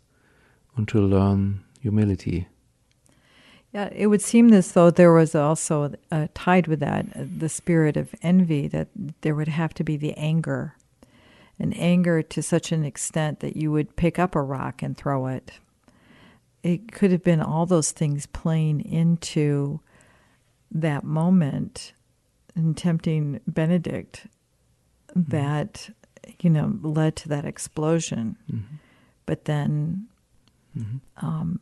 and 0.76 0.88
to 0.88 0.98
learn 0.98 1.64
humility. 1.80 2.48
Yeah, 3.74 3.88
it 3.92 4.06
would 4.06 4.22
seem 4.22 4.52
as 4.52 4.70
though 4.70 4.92
there 4.92 5.12
was 5.12 5.34
also 5.34 5.94
uh, 6.12 6.28
tied 6.32 6.68
with 6.68 6.78
that 6.78 7.06
uh, 7.16 7.24
the 7.36 7.48
spirit 7.48 7.96
of 7.96 8.14
envy, 8.22 8.68
that 8.68 8.86
there 9.22 9.34
would 9.34 9.48
have 9.48 9.74
to 9.74 9.82
be 9.82 9.96
the 9.96 10.14
anger, 10.14 10.76
an 11.58 11.72
anger 11.72 12.22
to 12.22 12.40
such 12.40 12.70
an 12.70 12.84
extent 12.84 13.40
that 13.40 13.56
you 13.56 13.72
would 13.72 13.96
pick 13.96 14.16
up 14.16 14.36
a 14.36 14.42
rock 14.42 14.80
and 14.80 14.96
throw 14.96 15.26
it. 15.26 15.54
It 16.62 16.92
could 16.92 17.10
have 17.10 17.24
been 17.24 17.40
all 17.40 17.66
those 17.66 17.90
things 17.90 18.26
playing 18.26 18.80
into 18.80 19.80
that 20.70 21.02
moment 21.02 21.94
in 22.54 22.74
tempting 22.74 23.40
Benedict 23.44 24.28
mm-hmm. 25.10 25.30
that, 25.30 25.90
you 26.40 26.48
know, 26.48 26.78
led 26.80 27.16
to 27.16 27.28
that 27.28 27.44
explosion. 27.44 28.36
Mm-hmm. 28.48 28.76
But 29.26 29.46
then, 29.46 30.06
mm-hmm. 30.78 31.26
um, 31.26 31.58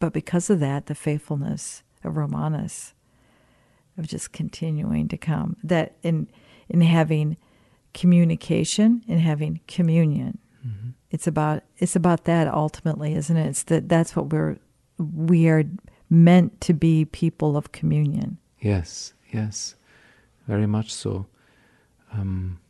but 0.00 0.12
because 0.12 0.50
of 0.50 0.58
that, 0.60 0.86
the 0.86 0.94
faithfulness 0.94 1.84
of 2.02 2.16
Romanus 2.16 2.94
of 3.96 4.06
just 4.06 4.32
continuing 4.32 5.06
to 5.08 5.16
come, 5.16 5.56
that 5.62 5.94
in, 6.02 6.26
in 6.68 6.80
having 6.80 7.36
communication 7.94 9.04
and 9.06 9.20
having 9.20 9.60
communion. 9.68 10.38
Mm-hmm. 10.66 10.90
It's 11.10 11.26
about 11.26 11.64
it's 11.78 11.96
about 11.96 12.24
that 12.24 12.48
ultimately, 12.48 13.14
isn't 13.14 13.36
it? 13.36 13.46
It's 13.46 13.62
that 13.64 13.88
that's 13.88 14.14
what 14.14 14.30
we're 14.30 14.58
we 14.98 15.48
are 15.48 15.64
meant 16.08 16.60
to 16.62 16.72
be 16.72 17.04
people 17.04 17.56
of 17.56 17.72
communion. 17.72 18.38
Yes, 18.60 19.12
yes, 19.32 19.74
very 20.46 20.66
much 20.66 20.92
so. 20.92 21.26
Um, 22.12 22.60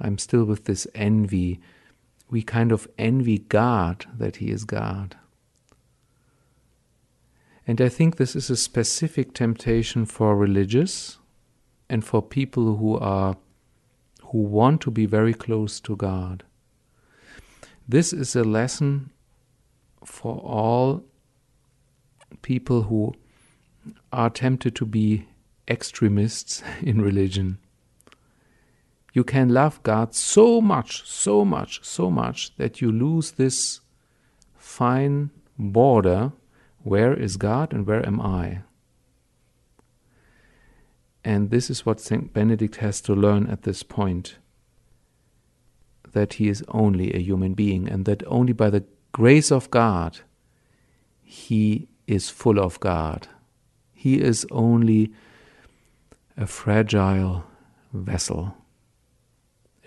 I'm 0.00 0.18
still 0.18 0.44
with 0.44 0.64
this 0.64 0.86
envy. 0.94 1.60
We 2.30 2.42
kind 2.42 2.72
of 2.72 2.88
envy 2.98 3.38
God 3.38 4.06
that 4.16 4.36
He 4.36 4.50
is 4.50 4.64
God. 4.64 5.16
And 7.66 7.80
I 7.80 7.88
think 7.88 8.16
this 8.16 8.36
is 8.36 8.50
a 8.50 8.56
specific 8.56 9.32
temptation 9.32 10.04
for 10.04 10.36
religious 10.36 11.18
and 11.88 12.04
for 12.04 12.22
people 12.22 12.76
who 12.76 12.98
are 12.98 13.36
who 14.26 14.38
want 14.38 14.80
to 14.80 14.90
be 14.90 15.06
very 15.06 15.32
close 15.32 15.80
to 15.80 15.96
God. 15.96 16.42
This 17.88 18.12
is 18.12 18.34
a 18.34 18.42
lesson 18.42 19.10
for 20.04 20.36
all 20.38 21.04
people 22.42 22.82
who 22.82 23.14
are 24.12 24.30
tempted 24.30 24.74
to 24.76 24.86
be 24.86 25.28
extremists 25.68 26.62
in 26.82 27.00
religion. 27.00 27.58
You 29.12 29.22
can 29.22 29.50
love 29.50 29.80
God 29.84 30.14
so 30.14 30.60
much, 30.60 31.08
so 31.08 31.44
much, 31.44 31.84
so 31.84 32.10
much 32.10 32.56
that 32.56 32.80
you 32.80 32.90
lose 32.90 33.32
this 33.32 33.80
fine 34.56 35.30
border 35.56 36.32
where 36.84 37.14
is 37.14 37.36
God 37.36 37.72
and 37.72 37.86
where 37.86 38.06
am 38.06 38.20
I? 38.20 38.60
And 41.24 41.50
this 41.50 41.70
is 41.70 41.86
what 41.86 41.98
St. 41.98 42.32
Benedict 42.32 42.76
has 42.76 43.00
to 43.02 43.14
learn 43.14 43.46
at 43.46 43.62
this 43.62 43.82
point 43.82 44.36
that 46.12 46.34
he 46.34 46.48
is 46.48 46.62
only 46.68 47.12
a 47.12 47.18
human 47.18 47.54
being 47.54 47.88
and 47.88 48.04
that 48.04 48.22
only 48.26 48.52
by 48.52 48.68
the 48.68 48.84
grace 49.12 49.50
of 49.50 49.70
God 49.70 50.20
he 51.22 51.88
is 52.06 52.28
full 52.28 52.60
of 52.60 52.78
God. 52.80 53.28
He 53.94 54.20
is 54.20 54.46
only 54.50 55.10
a 56.36 56.46
fragile 56.46 57.44
vessel, 57.94 58.54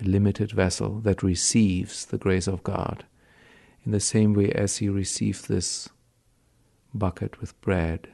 a 0.01 0.03
limited 0.03 0.51
vessel 0.51 0.99
that 1.01 1.21
receives 1.21 2.05
the 2.05 2.17
grace 2.17 2.47
of 2.47 2.63
God 2.63 3.05
in 3.85 3.91
the 3.91 3.99
same 3.99 4.33
way 4.33 4.51
as 4.51 4.77
he 4.77 4.89
received 4.89 5.47
this 5.47 5.89
bucket 6.93 7.39
with 7.39 7.59
bread, 7.61 8.09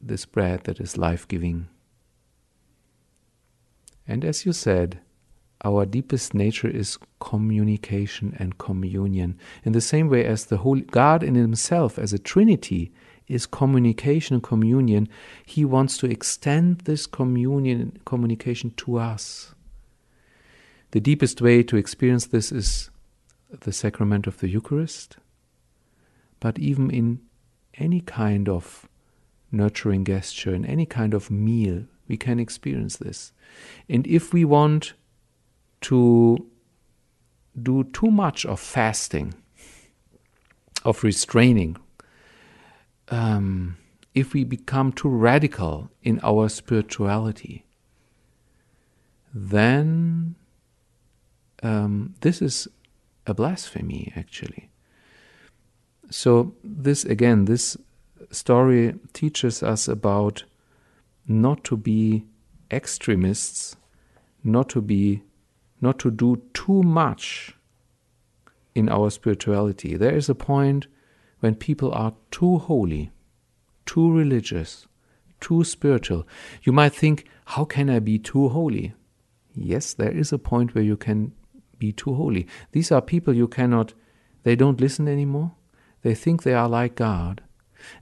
this 0.00 0.24
bread 0.24 0.64
that 0.64 0.80
is 0.80 0.98
life 0.98 1.26
giving. 1.28 1.68
And 4.06 4.24
as 4.24 4.46
you 4.46 4.52
said, 4.52 5.00
our 5.64 5.86
deepest 5.86 6.34
nature 6.34 6.68
is 6.68 6.98
communication 7.18 8.36
and 8.38 8.58
communion. 8.58 9.38
In 9.64 9.72
the 9.72 9.80
same 9.80 10.08
way 10.08 10.24
as 10.24 10.46
the 10.46 10.58
Holy 10.58 10.82
God 10.82 11.22
in 11.22 11.34
Himself, 11.34 11.98
as 11.98 12.12
a 12.12 12.18
Trinity, 12.18 12.92
is 13.26 13.46
communication 13.46 14.34
and 14.34 14.42
communion. 14.42 15.08
He 15.44 15.64
wants 15.64 15.98
to 15.98 16.06
extend 16.06 16.80
this 16.80 17.06
communion 17.06 17.98
communication 18.04 18.70
to 18.76 18.98
us. 18.98 19.54
The 20.92 21.00
deepest 21.00 21.40
way 21.40 21.62
to 21.64 21.76
experience 21.76 22.26
this 22.26 22.52
is 22.52 22.90
the 23.60 23.72
sacrament 23.72 24.26
of 24.26 24.38
the 24.38 24.48
Eucharist, 24.48 25.16
but 26.40 26.58
even 26.58 26.90
in 26.90 27.20
any 27.74 28.00
kind 28.00 28.48
of 28.48 28.88
nurturing 29.50 30.04
gesture, 30.04 30.54
in 30.54 30.64
any 30.64 30.86
kind 30.86 31.14
of 31.14 31.30
meal, 31.30 31.84
we 32.08 32.16
can 32.16 32.38
experience 32.38 32.96
this. 32.96 33.32
And 33.88 34.06
if 34.06 34.32
we 34.32 34.44
want 34.44 34.92
to 35.82 36.46
do 37.60 37.84
too 37.84 38.10
much 38.10 38.44
of 38.44 38.60
fasting, 38.60 39.34
of 40.84 41.02
restraining, 41.02 41.76
um, 43.08 43.76
if 44.14 44.32
we 44.32 44.44
become 44.44 44.92
too 44.92 45.08
radical 45.08 45.90
in 46.02 46.20
our 46.22 46.48
spirituality, 46.48 47.64
then 49.34 50.34
um, 51.62 52.14
this 52.20 52.40
is 52.40 52.68
a 53.26 53.34
blasphemy, 53.34 54.12
actually. 54.16 54.70
So, 56.10 56.54
this 56.62 57.04
again, 57.04 57.46
this 57.46 57.76
story 58.30 58.94
teaches 59.12 59.62
us 59.62 59.88
about 59.88 60.44
not 61.26 61.64
to 61.64 61.76
be 61.76 62.26
extremists, 62.70 63.76
not 64.44 64.68
to 64.70 64.80
be, 64.80 65.22
not 65.80 65.98
to 66.00 66.10
do 66.10 66.42
too 66.54 66.82
much 66.82 67.54
in 68.74 68.88
our 68.88 69.10
spirituality. 69.10 69.96
There 69.96 70.14
is 70.14 70.28
a 70.28 70.34
point 70.34 70.86
when 71.40 71.54
people 71.54 71.92
are 71.92 72.14
too 72.30 72.58
holy, 72.58 73.10
too 73.84 74.12
religious, 74.12 74.86
too 75.40 75.64
spiritual. 75.64 76.26
You 76.62 76.72
might 76.72 76.94
think, 76.94 77.26
how 77.46 77.64
can 77.64 77.90
I 77.90 77.98
be 77.98 78.18
too 78.18 78.48
holy? 78.48 78.94
Yes, 79.54 79.94
there 79.94 80.10
is 80.12 80.32
a 80.32 80.38
point 80.38 80.74
where 80.74 80.84
you 80.84 80.96
can 80.96 81.32
be 81.78 81.92
too 81.92 82.14
holy. 82.14 82.46
These 82.72 82.92
are 82.92 83.02
people 83.02 83.34
you 83.34 83.48
cannot, 83.48 83.94
they 84.44 84.56
don't 84.56 84.80
listen 84.80 85.08
anymore. 85.08 85.52
They 86.06 86.14
think 86.14 86.44
they 86.44 86.54
are 86.54 86.68
like 86.68 86.94
God. 86.94 87.42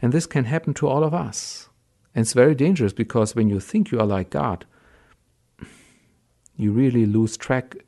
And 0.03 0.13
this 0.13 0.27
can 0.27 0.45
happen 0.45 0.75
to 0.75 0.87
all 0.87 1.05
of 1.05 1.15
us. 1.15 1.71
And 2.15 2.23
it's 2.25 2.35
very 2.35 2.55
dangerous 2.55 2.93
because 2.93 3.35
when 3.35 3.49
you 3.49 3.59
think 3.61 3.91
you 3.91 3.99
are 3.99 4.05
like 4.05 4.29
God, 4.29 4.67
you 6.55 6.71
really 6.71 7.07
lose 7.07 7.39
track 7.39 7.79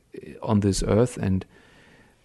on 0.43 0.61
this 0.61 0.83
earth 0.83 1.19
and 1.19 1.45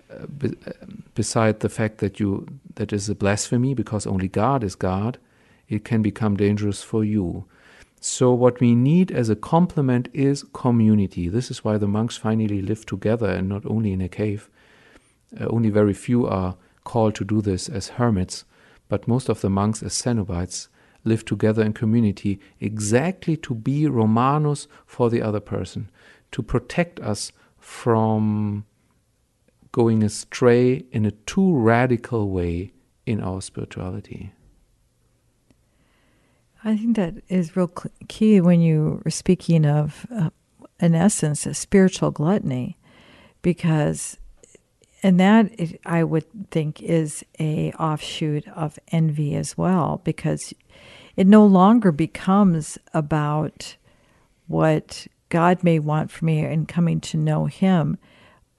uh, 0.09 0.23
uh, 0.47 0.71
beside 1.15 1.59
the 1.59 1.67
fact 1.67 1.97
that 1.97 2.17
you 2.17 2.47
that 2.75 2.93
is 2.93 3.09
a 3.09 3.13
blasphemy 3.13 3.73
because 3.73 4.07
only 4.07 4.29
God 4.29 4.63
is 4.63 4.75
God, 4.75 5.17
it 5.67 5.83
can 5.83 6.01
become 6.01 6.37
dangerous 6.37 6.81
for 6.81 7.03
you. 7.03 7.43
So 7.99 8.31
what 8.31 8.61
we 8.61 8.73
need 8.73 9.11
as 9.11 9.29
a 9.29 9.35
complement 9.35 10.07
is 10.13 10.45
community. 10.53 11.27
This 11.27 11.51
is 11.51 11.65
why 11.65 11.77
the 11.77 11.89
monks 11.89 12.15
finally 12.15 12.61
live 12.61 12.85
together 12.85 13.27
and 13.27 13.49
not 13.49 13.65
only 13.65 13.91
in 13.91 13.99
a 13.99 14.07
cave. 14.07 14.49
Uh, 15.37 15.47
only 15.47 15.69
very 15.69 15.93
few 15.93 16.25
are 16.25 16.55
called 16.83 17.15
to 17.15 17.25
do 17.25 17.41
this 17.41 17.69
as 17.69 17.89
hermits, 17.89 18.45
but 18.89 19.07
most 19.07 19.29
of 19.29 19.41
the 19.41 19.49
monks 19.49 19.81
as 19.83 19.93
Cenobites 19.93 20.67
live 21.03 21.25
together 21.25 21.63
in 21.63 21.73
community 21.73 22.39
exactly 22.59 23.35
to 23.37 23.55
be 23.55 23.87
Romanus 23.87 24.67
for 24.85 25.09
the 25.09 25.21
other 25.21 25.39
person, 25.39 25.89
to 26.31 26.43
protect 26.43 26.99
us 26.99 27.31
from 27.57 28.65
going 29.71 30.03
astray 30.03 30.83
in 30.91 31.05
a 31.05 31.11
too 31.11 31.55
radical 31.55 32.29
way 32.29 32.73
in 33.05 33.21
our 33.21 33.41
spirituality. 33.41 34.33
I 36.63 36.77
think 36.77 36.95
that 36.97 37.15
is 37.27 37.55
real 37.55 37.71
key 38.07 38.39
when 38.39 38.61
you 38.61 39.01
were 39.03 39.11
speaking 39.11 39.65
of, 39.65 40.05
uh, 40.13 40.29
in 40.79 40.93
essence, 40.93 41.45
a 41.45 41.53
spiritual 41.53 42.11
gluttony, 42.11 42.77
because, 43.41 44.17
and 45.03 45.19
that 45.19 45.51
I 45.85 46.03
would 46.03 46.25
think 46.51 46.81
is 46.81 47.23
a 47.39 47.71
offshoot 47.73 48.47
of 48.49 48.77
envy 48.91 49.35
as 49.35 49.57
well, 49.57 50.01
because 50.03 50.53
it 51.15 51.27
no 51.27 51.45
longer 51.45 51.91
becomes 51.91 52.77
about 52.93 53.75
what 54.47 55.07
God 55.29 55.63
may 55.63 55.79
want 55.79 56.11
for 56.11 56.25
me 56.25 56.39
and 56.41 56.67
coming 56.67 56.99
to 57.01 57.17
know 57.17 57.45
Him, 57.45 57.97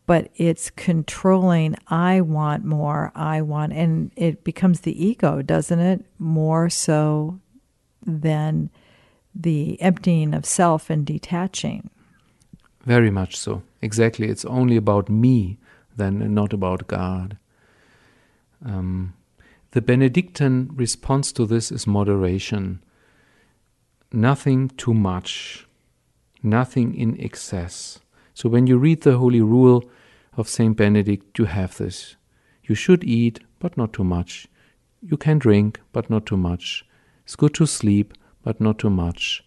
but 0.06 0.30
it's 0.36 0.70
controlling. 0.70 1.76
I 1.88 2.20
want 2.20 2.64
more. 2.64 3.12
I 3.14 3.42
want, 3.42 3.72
and 3.72 4.10
it 4.16 4.42
becomes 4.42 4.80
the 4.80 5.04
ego, 5.04 5.42
doesn't 5.42 5.78
it? 5.78 6.04
More 6.18 6.68
so 6.68 7.38
than 8.04 8.70
the 9.34 9.80
emptying 9.80 10.34
of 10.34 10.44
self 10.44 10.90
and 10.90 11.06
detaching. 11.06 11.88
Very 12.84 13.10
much 13.10 13.36
so. 13.36 13.62
Exactly. 13.80 14.28
It's 14.28 14.44
only 14.44 14.76
about 14.76 15.08
me 15.08 15.58
then 15.96 16.34
not 16.34 16.52
about 16.52 16.86
God. 16.86 17.38
Um, 18.64 19.14
the 19.72 19.80
Benedictine 19.80 20.70
response 20.74 21.32
to 21.32 21.46
this 21.46 21.72
is 21.72 21.86
moderation. 21.86 22.82
Nothing 24.12 24.68
too 24.68 24.94
much, 24.94 25.66
nothing 26.42 26.94
in 26.94 27.18
excess. 27.20 28.00
So 28.34 28.48
when 28.48 28.66
you 28.66 28.76
read 28.76 29.02
the 29.02 29.18
Holy 29.18 29.40
Rule 29.40 29.84
of 30.36 30.48
Saint 30.48 30.76
Benedict, 30.76 31.38
you 31.38 31.46
have 31.46 31.78
this. 31.78 32.16
You 32.64 32.74
should 32.74 33.04
eat, 33.04 33.40
but 33.58 33.76
not 33.76 33.92
too 33.92 34.04
much. 34.04 34.46
You 35.00 35.16
can 35.16 35.38
drink, 35.38 35.80
but 35.92 36.08
not 36.08 36.26
too 36.26 36.36
much. 36.36 36.84
It's 37.24 37.36
good 37.36 37.54
to 37.54 37.66
sleep, 37.66 38.14
but 38.42 38.60
not 38.60 38.78
too 38.78 38.90
much. 38.90 39.44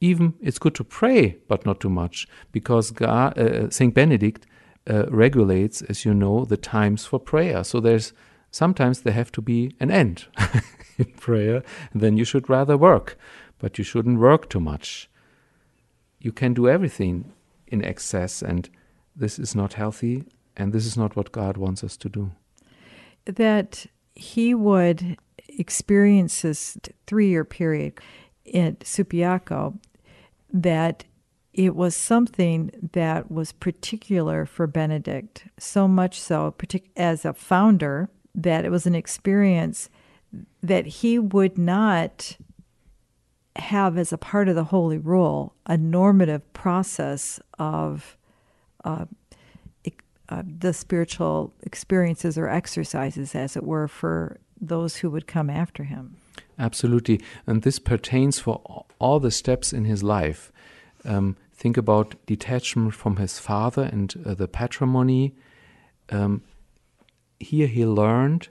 Even 0.00 0.34
it's 0.40 0.58
good 0.58 0.74
to 0.76 0.84
pray, 0.84 1.38
but 1.48 1.66
not 1.66 1.80
too 1.80 1.90
much, 1.90 2.28
because 2.52 2.92
uh, 3.00 3.04
uh 3.04 3.70
Saint 3.70 3.94
Benedict 3.94 4.46
uh, 4.88 5.06
regulates, 5.10 5.82
as 5.82 6.04
you 6.04 6.14
know, 6.14 6.44
the 6.44 6.56
times 6.56 7.04
for 7.06 7.18
prayer. 7.18 7.64
So 7.64 7.80
there's 7.80 8.12
sometimes 8.50 9.00
there 9.00 9.12
have 9.12 9.32
to 9.32 9.42
be 9.42 9.74
an 9.80 9.90
end 9.90 10.26
in 10.98 11.06
prayer. 11.20 11.62
Then 11.94 12.16
you 12.16 12.24
should 12.24 12.48
rather 12.48 12.76
work, 12.76 13.18
but 13.58 13.78
you 13.78 13.84
shouldn't 13.84 14.18
work 14.18 14.48
too 14.48 14.60
much. 14.60 15.10
You 16.20 16.32
can 16.32 16.54
do 16.54 16.68
everything 16.68 17.32
in 17.66 17.84
excess, 17.84 18.42
and 18.42 18.68
this 19.14 19.38
is 19.38 19.54
not 19.54 19.74
healthy, 19.74 20.24
and 20.56 20.72
this 20.72 20.86
is 20.86 20.96
not 20.96 21.16
what 21.16 21.32
God 21.32 21.56
wants 21.56 21.84
us 21.84 21.96
to 21.98 22.08
do. 22.08 22.32
That 23.24 23.86
He 24.14 24.54
would 24.54 25.18
experience 25.48 26.42
this 26.42 26.78
three 27.06 27.28
year 27.28 27.44
period 27.44 27.98
at 28.54 28.80
Subiaco 28.80 29.78
that 30.52 31.04
it 31.56 31.74
was 31.74 31.96
something 31.96 32.70
that 32.92 33.30
was 33.30 33.52
particular 33.52 34.44
for 34.44 34.66
Benedict, 34.66 35.44
so 35.58 35.88
much 35.88 36.20
so, 36.20 36.54
as 36.96 37.24
a 37.24 37.32
founder, 37.32 38.10
that 38.34 38.66
it 38.66 38.70
was 38.70 38.86
an 38.86 38.94
experience 38.94 39.88
that 40.62 40.86
he 40.86 41.18
would 41.18 41.56
not 41.56 42.36
have 43.56 43.96
as 43.96 44.12
a 44.12 44.18
part 44.18 44.48
of 44.50 44.54
the 44.54 44.64
Holy 44.64 44.98
Rule 44.98 45.54
a 45.64 45.78
normative 45.78 46.52
process 46.52 47.40
of 47.58 48.18
uh, 48.84 49.06
uh, 50.28 50.42
the 50.44 50.74
spiritual 50.74 51.54
experiences 51.62 52.36
or 52.36 52.50
exercises, 52.50 53.34
as 53.34 53.56
it 53.56 53.62
were, 53.62 53.88
for 53.88 54.38
those 54.60 54.96
who 54.96 55.08
would 55.08 55.26
come 55.26 55.48
after 55.48 55.84
him. 55.84 56.16
Absolutely. 56.58 57.20
And 57.46 57.62
this 57.62 57.78
pertains 57.78 58.38
for 58.38 58.84
all 58.98 59.20
the 59.20 59.30
steps 59.30 59.72
in 59.72 59.86
his 59.86 60.02
life. 60.02 60.52
Um, 61.04 61.36
think 61.56 61.76
about 61.76 62.14
detachment 62.26 62.94
from 62.94 63.16
his 63.16 63.38
father 63.38 63.84
and 63.84 64.14
uh, 64.24 64.34
the 64.34 64.48
patrimony. 64.48 65.34
Um, 66.10 66.42
here 67.40 67.66
he 67.66 67.84
learned 67.86 68.48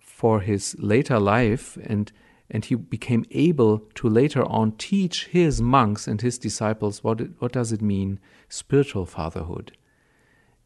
for 0.00 0.40
his 0.40 0.76
later 0.78 1.18
life 1.18 1.76
and 1.82 2.12
and 2.54 2.66
he 2.66 2.74
became 2.74 3.24
able 3.30 3.78
to 3.94 4.06
later 4.06 4.44
on 4.44 4.72
teach 4.72 5.26
his 5.28 5.62
monks 5.62 6.06
and 6.06 6.20
his 6.20 6.38
disciples 6.38 7.02
what 7.02 7.20
it, 7.20 7.30
what 7.38 7.52
does 7.52 7.72
it 7.72 7.80
mean 7.80 8.20
spiritual 8.48 9.06
fatherhood 9.06 9.72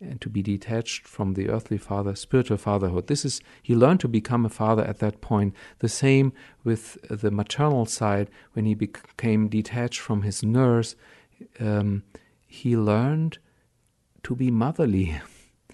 and 0.00 0.20
to 0.20 0.28
be 0.28 0.42
detached 0.42 1.06
from 1.06 1.34
the 1.34 1.48
earthly 1.48 1.78
father, 1.78 2.14
spiritual 2.14 2.58
fatherhood. 2.58 3.06
This 3.06 3.24
is, 3.24 3.40
he 3.62 3.74
learned 3.74 4.00
to 4.00 4.08
become 4.08 4.44
a 4.44 4.50
father 4.50 4.84
at 4.84 4.98
that 4.98 5.20
point. 5.20 5.54
The 5.78 5.88
same 5.88 6.32
with 6.64 6.98
the 7.08 7.30
maternal 7.30 7.86
side, 7.86 8.28
when 8.52 8.66
he 8.66 8.74
became 8.74 9.48
detached 9.48 10.00
from 10.00 10.22
his 10.22 10.42
nurse, 10.42 10.96
um, 11.60 12.02
he 12.46 12.76
learned 12.76 13.38
to 14.24 14.34
be 14.34 14.50
motherly 14.50 15.20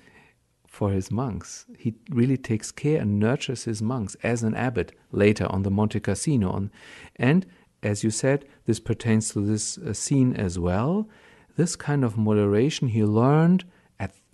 for 0.66 0.90
his 0.90 1.10
monks. 1.10 1.66
He 1.76 1.94
really 2.10 2.36
takes 2.36 2.70
care 2.70 3.00
and 3.00 3.18
nurtures 3.18 3.64
his 3.64 3.82
monks 3.82 4.16
as 4.22 4.42
an 4.42 4.54
abbot 4.54 4.92
later 5.10 5.46
on 5.46 5.62
the 5.62 5.70
Monte 5.70 6.00
Cassino. 6.00 6.70
And 7.16 7.46
as 7.82 8.04
you 8.04 8.10
said, 8.10 8.44
this 8.66 8.78
pertains 8.78 9.32
to 9.32 9.44
this 9.44 9.78
uh, 9.78 9.92
scene 9.92 10.34
as 10.36 10.58
well. 10.58 11.08
This 11.56 11.76
kind 11.76 12.04
of 12.04 12.16
moderation 12.16 12.88
he 12.88 13.04
learned 13.04 13.64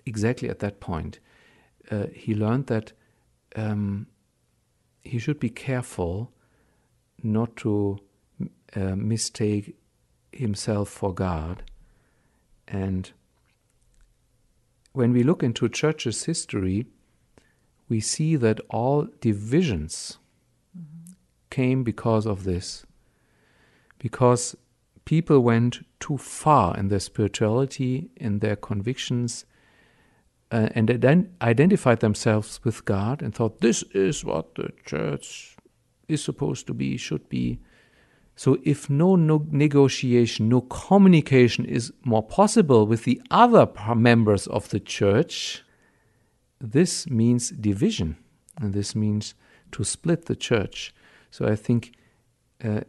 exactly 0.08 0.48
at 0.48 0.58
that 0.60 0.80
point, 0.80 1.20
uh, 1.90 2.06
he 2.12 2.34
learned 2.34 2.66
that 2.66 2.92
um, 3.56 4.06
he 5.02 5.18
should 5.18 5.40
be 5.40 5.50
careful 5.50 6.32
not 7.22 7.56
to 7.56 7.98
uh, 8.76 8.94
mistake 8.96 9.76
himself 10.32 10.88
for 10.88 11.14
God. 11.14 11.62
And 12.66 13.10
when 14.92 15.12
we 15.12 15.22
look 15.22 15.42
into 15.42 15.68
church's 15.68 16.24
history, 16.24 16.86
we 17.88 18.00
see 18.00 18.36
that 18.36 18.60
all 18.68 19.08
divisions 19.20 20.18
mm-hmm. 20.76 21.12
came 21.50 21.82
because 21.82 22.26
of 22.26 22.44
this. 22.44 22.84
Because 23.98 24.56
people 25.04 25.40
went 25.40 25.84
too 25.98 26.18
far 26.18 26.76
in 26.76 26.88
their 26.88 27.00
spirituality, 27.00 28.10
in 28.16 28.40
their 28.40 28.56
convictions, 28.56 29.46
uh, 30.50 30.68
and 30.74 30.88
then 30.88 31.34
identified 31.42 32.00
themselves 32.00 32.60
with 32.64 32.84
God 32.84 33.22
and 33.22 33.34
thought, 33.34 33.60
this 33.60 33.82
is 33.94 34.24
what 34.24 34.54
the 34.54 34.70
church 34.84 35.56
is 36.08 36.24
supposed 36.24 36.66
to 36.66 36.74
be, 36.74 36.96
should 36.96 37.28
be. 37.28 37.60
So, 38.34 38.58
if 38.62 38.88
no, 38.88 39.16
no 39.16 39.44
negotiation, 39.50 40.48
no 40.48 40.60
communication 40.60 41.64
is 41.64 41.92
more 42.04 42.22
possible 42.22 42.86
with 42.86 43.04
the 43.04 43.20
other 43.30 43.68
members 43.94 44.46
of 44.46 44.68
the 44.70 44.78
church, 44.78 45.64
this 46.60 47.10
means 47.10 47.50
division, 47.50 48.16
and 48.56 48.72
this 48.72 48.94
means 48.94 49.34
to 49.72 49.82
split 49.84 50.26
the 50.26 50.36
church. 50.36 50.94
So, 51.30 51.46
I 51.46 51.56
think 51.56 51.92
uh, 52.62 52.82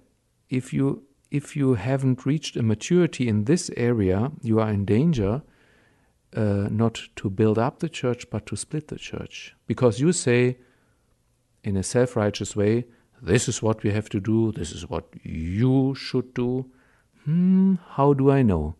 if 0.50 0.72
you 0.72 1.04
if 1.32 1.56
you 1.56 1.76
haven't 1.76 2.26
reached 2.26 2.56
a 2.56 2.64
maturity 2.64 3.28
in 3.28 3.46
this 3.46 3.70
area, 3.78 4.32
you 4.42 4.60
are 4.60 4.70
in 4.70 4.86
danger 4.86 5.44
uh, 6.36 6.68
not 6.70 7.02
to 7.16 7.30
build 7.30 7.58
up 7.58 7.80
the 7.80 7.90
church, 7.90 8.30
but 8.30 8.46
to 8.48 8.56
split 8.56 8.88
the 8.88 8.98
church. 8.98 9.56
Because 9.68 10.00
you 10.00 10.12
say, 10.12 10.58
in 11.64 11.76
a 11.76 11.84
self 11.84 12.16
righteous 12.16 12.56
way, 12.56 12.86
this 13.22 13.48
is 13.48 13.62
what 13.62 13.84
we 13.84 13.92
have 13.92 14.10
to 14.10 14.20
do, 14.20 14.52
this 14.52 14.72
is 14.72 14.90
what 14.90 15.06
you 15.24 15.94
should 15.96 16.34
do. 16.34 16.70
Hmm, 17.26 17.76
how 17.92 18.14
do 18.14 18.32
I 18.32 18.42
know? 18.44 18.76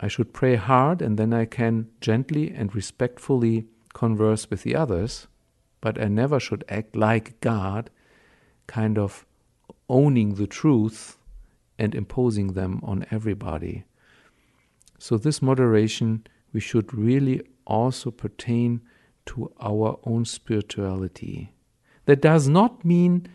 I 0.00 0.08
should 0.08 0.32
pray 0.32 0.54
hard 0.54 1.02
and 1.02 1.18
then 1.18 1.32
I 1.32 1.44
can 1.44 1.88
gently 2.00 2.52
and 2.52 2.74
respectfully 2.74 3.66
converse 3.92 4.48
with 4.48 4.62
the 4.62 4.76
others, 4.76 5.26
but 5.80 6.00
I 6.00 6.06
never 6.06 6.38
should 6.38 6.64
act 6.68 6.94
like 6.94 7.40
God, 7.40 7.90
kind 8.66 8.96
of 8.96 9.26
owning 9.88 10.34
the 10.34 10.46
truth 10.46 11.18
and 11.78 11.94
imposing 11.94 12.52
them 12.52 12.80
on 12.82 13.06
everybody. 13.10 13.84
So, 14.98 15.16
this 15.16 15.40
moderation 15.40 16.26
we 16.52 16.60
should 16.60 16.92
really 16.92 17.42
also 17.66 18.10
pertain 18.10 18.80
to 19.26 19.52
our 19.60 19.98
own 20.04 20.24
spirituality. 20.24 21.52
That 22.06 22.22
does 22.22 22.48
not 22.48 22.84
mean 22.84 23.28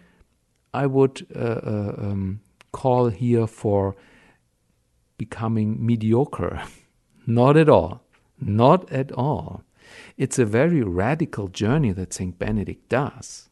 I 0.74 0.88
would 0.88 1.28
uh, 1.36 1.40
uh, 1.40 1.96
um, 1.98 2.42
call 2.72 3.10
here 3.10 3.46
for 3.46 3.96
becoming 5.18 5.86
mediocre. 5.86 6.64
not 7.28 7.56
at 7.56 7.70
all. 7.70 8.02
Not 8.40 8.92
at 8.92 9.12
all. 9.12 9.64
It's 10.18 10.40
a 10.40 10.46
very 10.46 10.82
radical 10.82 11.48
journey 11.48 11.92
that 11.92 12.14
St. 12.14 12.38
Benedict 12.38 12.90
does. 12.90 13.50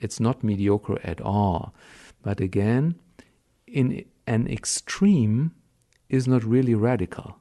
It's 0.00 0.20
not 0.20 0.42
mediocre 0.42 0.98
at 1.04 1.20
all. 1.20 1.74
But 2.22 2.40
again, 2.40 2.96
in 3.66 4.04
an 4.26 4.48
extreme 4.48 5.52
is 6.08 6.26
not 6.26 6.44
really 6.44 6.74
radical. 6.74 7.38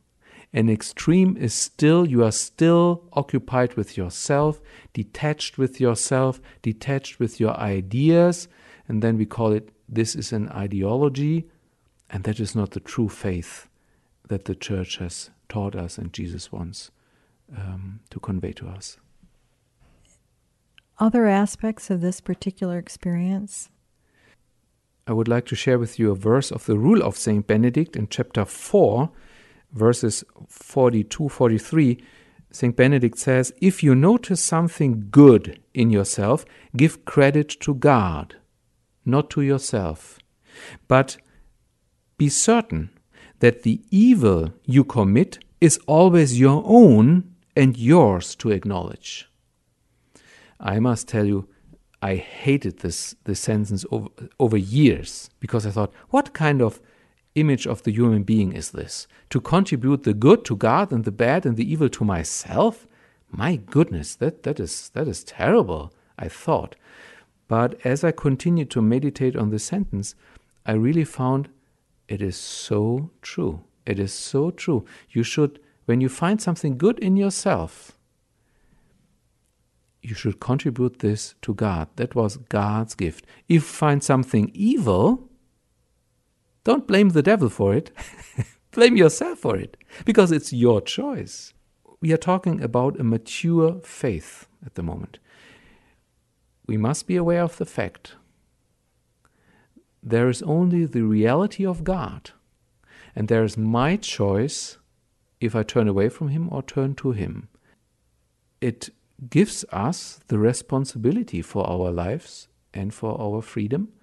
An 0.55 0.69
extreme 0.69 1.35
is 1.35 1.53
still, 1.53 2.07
you 2.07 2.23
are 2.23 2.31
still 2.31 3.03
occupied 3.11 3.73
with 3.73 3.97
yourself, 3.97 4.61
detached 4.93 5.57
with 5.57 5.81
yourself, 5.81 6.39
detached 6.61 7.19
with 7.19 7.41
your 7.41 7.53
ideas, 7.57 8.47
and 8.87 9.03
then 9.03 9.17
we 9.17 9.25
call 9.25 9.51
it 9.51 9.67
this 9.89 10.15
is 10.15 10.31
an 10.31 10.47
ideology, 10.47 11.49
and 12.09 12.23
that 12.23 12.39
is 12.39 12.55
not 12.55 12.71
the 12.71 12.79
true 12.79 13.09
faith 13.09 13.67
that 14.29 14.45
the 14.45 14.55
church 14.55 14.95
has 14.97 15.29
taught 15.49 15.75
us 15.75 15.97
and 15.97 16.13
Jesus 16.13 16.53
wants 16.53 16.89
um, 17.53 17.99
to 18.09 18.19
convey 18.21 18.53
to 18.53 18.67
us. 18.69 18.97
Other 20.99 21.27
aspects 21.27 21.89
of 21.89 21.99
this 21.99 22.21
particular 22.21 22.77
experience? 22.77 23.69
I 25.05 25.11
would 25.11 25.27
like 25.27 25.45
to 25.47 25.55
share 25.55 25.77
with 25.77 25.99
you 25.99 26.11
a 26.11 26.15
verse 26.15 26.49
of 26.49 26.65
the 26.65 26.77
Rule 26.77 27.03
of 27.03 27.17
Saint 27.17 27.45
Benedict 27.45 27.97
in 27.97 28.07
chapter 28.07 28.45
4, 28.45 29.11
verses 29.75 30.23
42 30.49 31.29
43, 31.29 32.01
St. 32.51 32.75
Benedict 32.75 33.17
says, 33.19 33.53
If 33.61 33.83
you 33.83 33.93
notice 33.93 34.41
something 34.41 35.07
good 35.11 35.59
in 35.73 35.89
yourself, 35.89 36.45
give 36.75 37.05
credit 37.05 37.49
to 37.61 37.75
God, 37.75 38.37
not 39.05 39.29
to 39.31 39.41
yourself. 39.41 40.17
But 40.87 41.17
be 42.17 42.29
certain 42.29 42.89
that 43.39 43.63
the 43.63 43.81
evil 43.91 44.53
you 44.65 44.85
commit 44.85 45.39
is 45.59 45.77
always 45.85 46.39
your 46.39 46.63
own 46.65 47.35
and 47.55 47.77
yours 47.77 48.35
to 48.35 48.51
acknowledge. 48.51 49.29
I 50.59 50.79
must 50.79 51.07
tell 51.07 51.25
you, 51.25 51.49
I 52.01 52.15
hated 52.15 52.79
this, 52.79 53.15
this 53.25 53.39
sentence 53.41 53.85
over, 53.91 54.09
over 54.39 54.57
years 54.57 55.29
because 55.39 55.65
I 55.65 55.71
thought, 55.71 55.93
what 56.09 56.33
kind 56.33 56.61
of 56.61 56.79
image 57.35 57.67
of 57.67 57.83
the 57.83 57.91
human 57.91 58.23
being 58.23 58.53
is 58.53 58.71
this? 58.71 59.07
To 59.29 59.39
contribute 59.39 60.03
the 60.03 60.13
good 60.13 60.45
to 60.45 60.55
God 60.55 60.91
and 60.91 61.03
the 61.03 61.11
bad 61.11 61.45
and 61.45 61.57
the 61.57 61.69
evil 61.69 61.89
to 61.89 62.03
myself? 62.05 62.87
My 63.29 63.57
goodness, 63.57 64.15
that, 64.15 64.43
that 64.43 64.59
is 64.59 64.89
that 64.89 65.07
is 65.07 65.23
terrible, 65.23 65.93
I 66.17 66.29
thought. 66.29 66.75
But 67.47 67.79
as 67.85 68.03
I 68.03 68.11
continued 68.11 68.71
to 68.71 68.81
meditate 68.81 69.35
on 69.35 69.49
the 69.49 69.59
sentence, 69.59 70.15
I 70.65 70.73
really 70.73 71.03
found 71.03 71.49
it 72.07 72.21
is 72.21 72.37
so 72.37 73.11
true. 73.21 73.61
It 73.85 73.99
is 73.99 74.13
so 74.13 74.51
true. 74.51 74.85
You 75.09 75.23
should, 75.23 75.59
when 75.85 76.01
you 76.01 76.09
find 76.09 76.41
something 76.41 76.77
good 76.77 76.97
in 76.99 77.17
yourself, 77.17 77.91
you 80.01 80.15
should 80.15 80.39
contribute 80.39 80.99
this 80.99 81.35
to 81.41 81.53
God. 81.53 81.87
That 81.95 82.15
was 82.15 82.37
God's 82.37 82.95
gift. 82.95 83.25
If 83.47 83.53
you 83.53 83.61
find 83.61 84.03
something 84.03 84.51
evil, 84.53 85.29
don't 86.65 86.87
blame 86.87 87.09
the 87.09 87.21
devil 87.21 87.47
for 87.47 87.73
it. 87.73 87.91
blame 88.71 88.97
yourself 88.97 89.39
for 89.39 89.55
it 89.55 89.77
because 90.03 90.31
it's 90.31 90.51
your 90.51 90.81
choice. 90.81 91.53
We 92.01 92.11
are 92.11 92.17
talking 92.17 92.61
about 92.61 92.99
a 92.99 93.03
mature 93.03 93.79
faith 93.83 94.47
at 94.65 94.75
the 94.75 94.83
moment. 94.83 95.19
We 96.67 96.75
must 96.75 97.07
be 97.07 97.15
aware 97.15 97.43
of 97.43 97.57
the 97.57 97.65
fact 97.65 98.15
there 100.01 100.29
is 100.29 100.41
only 100.43 100.85
the 100.85 101.01
reality 101.03 101.65
of 101.65 101.83
God, 101.83 102.31
and 103.15 103.27
there 103.27 103.43
is 103.43 103.57
my 103.57 103.95
choice 103.95 104.77
if 105.39 105.55
I 105.55 105.63
turn 105.63 105.87
away 105.87 106.09
from 106.09 106.29
Him 106.29 106.49
or 106.51 106.61
turn 106.61 106.95
to 106.95 107.11
Him. 107.11 107.47
It 108.59 108.89
gives 109.29 109.65
us 109.71 110.19
the 110.27 110.37
responsibility 110.37 111.41
for 111.41 111.67
our 111.67 111.91
lives 111.91 112.47
and 112.73 112.93
for 112.93 113.19
our 113.19 113.41
freedom 113.41 113.93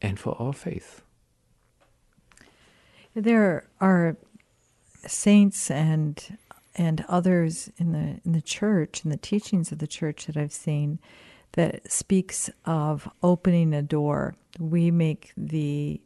and 0.00 0.18
for 0.18 0.40
our 0.40 0.52
faith. 0.52 1.01
There 3.14 3.68
are 3.80 4.16
saints 5.06 5.70
and 5.70 6.38
and 6.74 7.04
others 7.08 7.70
in 7.76 7.92
the 7.92 8.20
in 8.24 8.32
the 8.32 8.42
church 8.42 9.02
and 9.02 9.12
the 9.12 9.18
teachings 9.18 9.72
of 9.72 9.78
the 9.78 9.86
church 9.86 10.26
that 10.26 10.36
I've 10.36 10.52
seen 10.52 10.98
that 11.52 11.90
speaks 11.90 12.48
of 12.64 13.08
opening 13.22 13.74
a 13.74 13.82
door. 13.82 14.34
We 14.58 14.90
make 14.90 15.32
the 15.36 16.00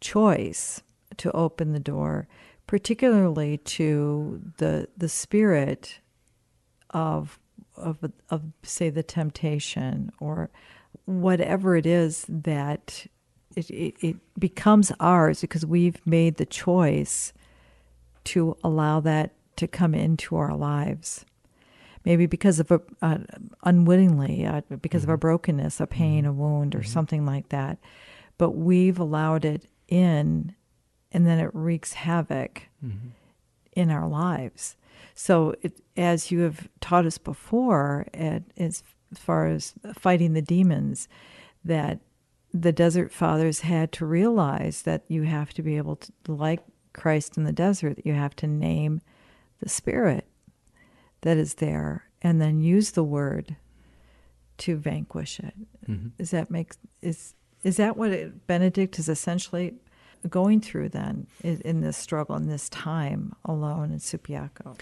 choice 0.00 0.82
to 1.18 1.30
open 1.32 1.72
the 1.72 1.80
door, 1.80 2.26
particularly 2.66 3.58
to 3.58 4.40
the 4.58 4.88
the 4.96 5.08
spirit 5.08 6.00
of 6.90 7.38
of 7.76 7.98
of 8.28 8.42
say 8.64 8.90
the 8.90 9.04
temptation 9.04 10.10
or 10.18 10.50
whatever 11.04 11.76
it 11.76 11.86
is 11.86 12.24
that 12.28 13.06
it, 13.56 13.70
it, 13.70 13.94
it 14.00 14.16
becomes 14.38 14.92
ours 15.00 15.40
because 15.40 15.66
we've 15.66 16.04
made 16.06 16.36
the 16.36 16.46
choice 16.46 17.32
to 18.24 18.56
allow 18.62 19.00
that 19.00 19.32
to 19.56 19.66
come 19.66 19.94
into 19.94 20.36
our 20.36 20.54
lives. 20.54 21.24
Maybe 22.04 22.26
because 22.26 22.60
of 22.60 22.70
a 22.70 22.80
uh, 23.02 23.18
unwittingly, 23.62 24.46
uh, 24.46 24.62
because 24.80 25.02
mm-hmm. 25.02 25.10
of 25.10 25.14
a 25.14 25.18
brokenness, 25.18 25.80
a 25.80 25.86
pain, 25.86 26.24
mm-hmm. 26.24 26.30
a 26.30 26.32
wound, 26.32 26.74
or 26.74 26.78
mm-hmm. 26.78 26.88
something 26.88 27.26
like 27.26 27.50
that. 27.50 27.78
But 28.38 28.52
we've 28.52 28.98
allowed 28.98 29.44
it 29.44 29.66
in, 29.88 30.54
and 31.12 31.26
then 31.26 31.38
it 31.38 31.50
wreaks 31.52 31.92
havoc 31.92 32.68
mm-hmm. 32.84 33.08
in 33.72 33.90
our 33.90 34.08
lives. 34.08 34.76
So, 35.14 35.54
it, 35.60 35.80
as 35.94 36.30
you 36.30 36.40
have 36.40 36.68
taught 36.80 37.04
us 37.04 37.18
before, 37.18 38.06
at, 38.14 38.44
as 38.56 38.82
far 39.14 39.46
as 39.46 39.74
fighting 39.94 40.32
the 40.32 40.40
demons, 40.40 41.06
that 41.64 41.98
the 42.52 42.72
desert 42.72 43.12
fathers 43.12 43.60
had 43.60 43.92
to 43.92 44.06
realize 44.06 44.82
that 44.82 45.04
you 45.08 45.22
have 45.22 45.52
to 45.54 45.62
be 45.62 45.76
able 45.76 45.96
to, 45.96 46.12
like 46.26 46.60
Christ 46.92 47.36
in 47.36 47.44
the 47.44 47.52
desert, 47.52 47.96
that 47.96 48.06
you 48.06 48.14
have 48.14 48.34
to 48.36 48.46
name 48.46 49.00
the 49.60 49.68
spirit 49.68 50.26
that 51.22 51.36
is 51.36 51.54
there 51.54 52.08
and 52.22 52.40
then 52.40 52.60
use 52.60 52.92
the 52.92 53.04
word 53.04 53.56
to 54.58 54.76
vanquish 54.76 55.40
it. 55.40 55.54
Mm-hmm. 55.88 56.08
Is 56.18 56.30
that 56.30 56.50
make 56.50 56.72
is 57.02 57.34
is 57.62 57.76
that 57.76 57.96
what 57.96 58.10
it, 58.10 58.46
Benedict 58.46 58.98
is 58.98 59.08
essentially 59.08 59.74
going 60.28 60.60
through 60.60 60.88
then 60.90 61.26
in, 61.42 61.60
in 61.62 61.80
this 61.80 61.96
struggle 61.96 62.36
in 62.36 62.46
this 62.46 62.68
time 62.68 63.34
alone 63.44 63.90
in 63.90 63.98
Subiaco? 63.98 64.78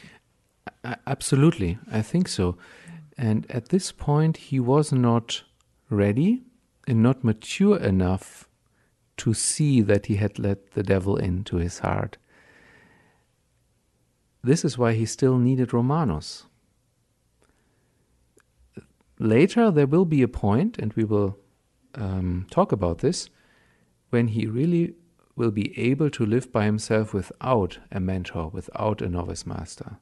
Absolutely, 1.07 1.79
I 1.91 2.03
think 2.03 2.29
so. 2.29 2.57
And 3.17 3.47
at 3.51 3.71
this 3.71 3.91
point, 3.91 4.37
he 4.37 4.61
was 4.61 4.93
not 4.93 5.43
ready 5.91 6.43
and 6.89 7.03
not 7.03 7.23
mature 7.23 7.77
enough 7.77 8.49
to 9.19 9.35
see 9.35 9.83
that 9.83 10.07
he 10.07 10.17
had 10.17 10.39
let 10.39 10.71
the 10.71 10.83
devil 10.83 11.17
into 11.17 11.57
his 11.57 11.81
heart. 11.81 12.17
This 14.43 14.65
is 14.65 14.79
why 14.79 14.95
he 14.95 15.05
still 15.05 15.37
needed 15.37 15.75
Romanus. 15.75 16.47
Later, 19.19 19.71
there 19.71 19.87
will 19.87 20.07
be 20.07 20.23
a 20.23 20.29
point, 20.29 20.79
and 20.79 20.93
we 20.95 21.05
will 21.05 21.37
um, 21.95 22.47
talk 22.51 22.73
about 22.73 23.01
this, 23.01 23.29
when 24.09 24.29
he 24.29 24.47
really 24.47 24.95
will 25.37 25.51
be 25.51 25.79
able 25.79 26.09
to 26.09 26.25
live 26.25 26.51
by 26.51 26.65
himself 26.65 27.13
without 27.13 27.79
a 27.93 28.01
mentor, 28.01 28.49
without 28.49 29.03
a 29.03 29.09
novice 29.09 29.45
master. 29.45 29.99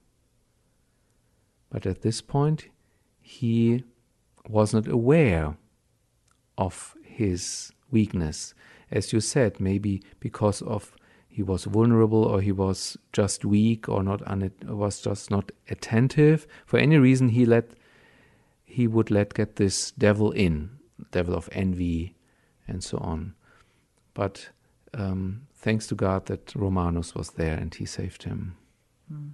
But 1.68 1.84
at 1.84 2.02
this 2.02 2.20
point, 2.20 2.68
he 3.20 3.82
was 4.48 4.72
not 4.72 4.86
aware 4.86 5.56
of 6.58 6.94
his 7.02 7.72
weakness. 7.90 8.54
As 8.90 9.12
you 9.12 9.20
said, 9.20 9.60
maybe 9.60 10.02
because 10.20 10.62
of 10.62 10.94
he 11.28 11.42
was 11.42 11.64
vulnerable 11.64 12.24
or 12.24 12.40
he 12.40 12.52
was 12.52 12.96
just 13.12 13.44
weak 13.44 13.88
or 13.88 14.02
not 14.02 14.22
was 14.66 15.02
just 15.02 15.30
not 15.30 15.52
attentive. 15.68 16.46
For 16.64 16.78
any 16.78 16.96
reason, 16.96 17.28
he 17.28 17.44
let 17.44 17.72
he 18.64 18.86
would 18.86 19.10
let 19.10 19.34
get 19.34 19.56
this 19.56 19.90
devil 19.92 20.30
in, 20.32 20.70
devil 21.10 21.34
of 21.34 21.48
envy, 21.52 22.14
and 22.66 22.82
so 22.82 22.98
on. 22.98 23.34
But 24.14 24.50
um, 24.94 25.42
thanks 25.54 25.86
to 25.88 25.94
God 25.94 26.26
that 26.26 26.54
Romanus 26.54 27.14
was 27.14 27.30
there 27.32 27.54
and 27.54 27.74
he 27.74 27.84
saved 27.84 28.22
him. 28.22 28.56
Mm. 29.12 29.32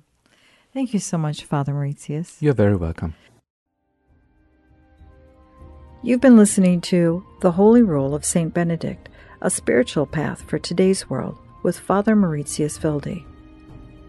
Thank 0.73 0.95
you 0.95 1.01
so 1.01 1.19
much, 1.19 1.45
Father 1.45 1.73
Mauritius. 1.73 2.39
You're 2.41 2.55
very 2.55 2.77
welcome. 2.77 3.15
You've 6.05 6.21
been 6.21 6.37
listening 6.37 6.81
to 6.83 7.25
The 7.43 7.53
Holy 7.53 7.81
Rule 7.81 8.13
of 8.13 8.25
St. 8.25 8.53
Benedict, 8.53 9.09
a 9.41 9.49
spiritual 9.49 10.05
path 10.05 10.43
for 10.43 10.59
today's 10.59 11.09
world 11.09 11.39
with 11.63 11.79
Father 11.79 12.17
Mauritius 12.17 12.83
Wilde. 12.83 13.23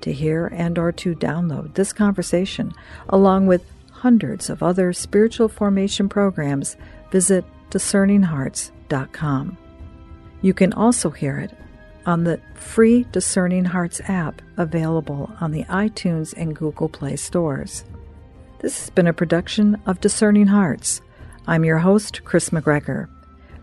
To 0.02 0.12
hear 0.12 0.48
and 0.48 0.80
or 0.80 0.92
to 0.94 1.14
download 1.14 1.76
this 1.76 1.94
conversation 1.94 2.74
along 3.10 3.46
with 3.46 3.64
hundreds 3.92 4.50
of 4.50 4.64
other 4.64 4.92
spiritual 4.92 5.48
formation 5.48 6.10
programs, 6.10 6.78
visit 7.12 7.46
discerninghearts.com. 7.70 9.58
You 10.42 10.54
can 10.56 10.74
also 10.74 11.12
hear 11.12 11.38
it 11.38 11.52
on 12.08 12.24
the 12.24 12.42
free 12.56 13.06
Discerning 13.12 13.66
Hearts 13.66 14.02
app 14.08 14.42
available 14.58 15.32
on 15.40 15.52
the 15.52 15.66
iTunes 15.66 16.34
and 16.36 16.56
Google 16.56 16.90
Play 16.90 17.18
stores. 17.18 17.84
This 18.62 18.80
has 18.80 18.90
been 18.90 19.06
a 19.06 19.14
production 19.14 19.80
of 19.86 20.02
Discerning 20.02 20.48
Hearts. 20.48 21.00
I'm 21.46 21.66
your 21.66 21.80
host, 21.80 22.24
Kris 22.24 22.52
McGregor. 22.52 23.10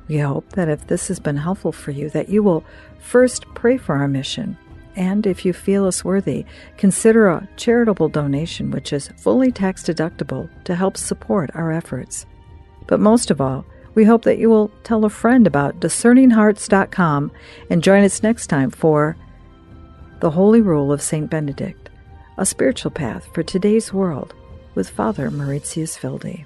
We 0.06 0.18
hope 0.18 0.50
that 0.50 0.68
if 0.68 0.86
this 0.86 1.08
has 1.08 1.18
been 1.18 1.36
helpful 1.36 1.72
for 1.72 1.92
you, 1.92 2.10
that 2.10 2.28
you 2.28 2.42
will 2.42 2.64
first 2.98 3.46
pray 3.54 3.78
for 3.78 3.94
our 3.94 4.08
mission, 4.08 4.58
and 4.96 5.26
if 5.26 5.44
you 5.46 5.52
feel 5.52 5.86
us 5.86 6.04
worthy, 6.04 6.44
consider 6.76 7.28
a 7.28 7.48
charitable 7.56 8.08
donation 8.08 8.70
which 8.70 8.92
is 8.92 9.08
fully 9.16 9.50
tax 9.50 9.82
deductible 9.82 10.50
to 10.64 10.74
help 10.74 10.96
support 10.96 11.50
our 11.54 11.72
efforts. 11.72 12.26
But 12.86 13.00
most 13.00 13.30
of 13.30 13.40
all, 13.40 13.64
we 13.94 14.04
hope 14.04 14.24
that 14.24 14.38
you 14.38 14.50
will 14.50 14.70
tell 14.84 15.04
a 15.04 15.10
friend 15.10 15.46
about 15.46 15.80
discerninghearts.com 15.80 17.32
and 17.70 17.82
join 17.82 18.04
us 18.04 18.22
next 18.22 18.48
time 18.48 18.70
for 18.70 19.16
The 20.20 20.30
Holy 20.30 20.60
Rule 20.60 20.92
of 20.92 21.00
St. 21.00 21.30
Benedict, 21.30 21.88
a 22.36 22.44
spiritual 22.44 22.90
path 22.90 23.26
for 23.32 23.42
today's 23.42 23.92
world 23.92 24.34
with 24.74 24.90
Father 24.90 25.30
Mauritius 25.30 26.02
Wilde. 26.02 26.44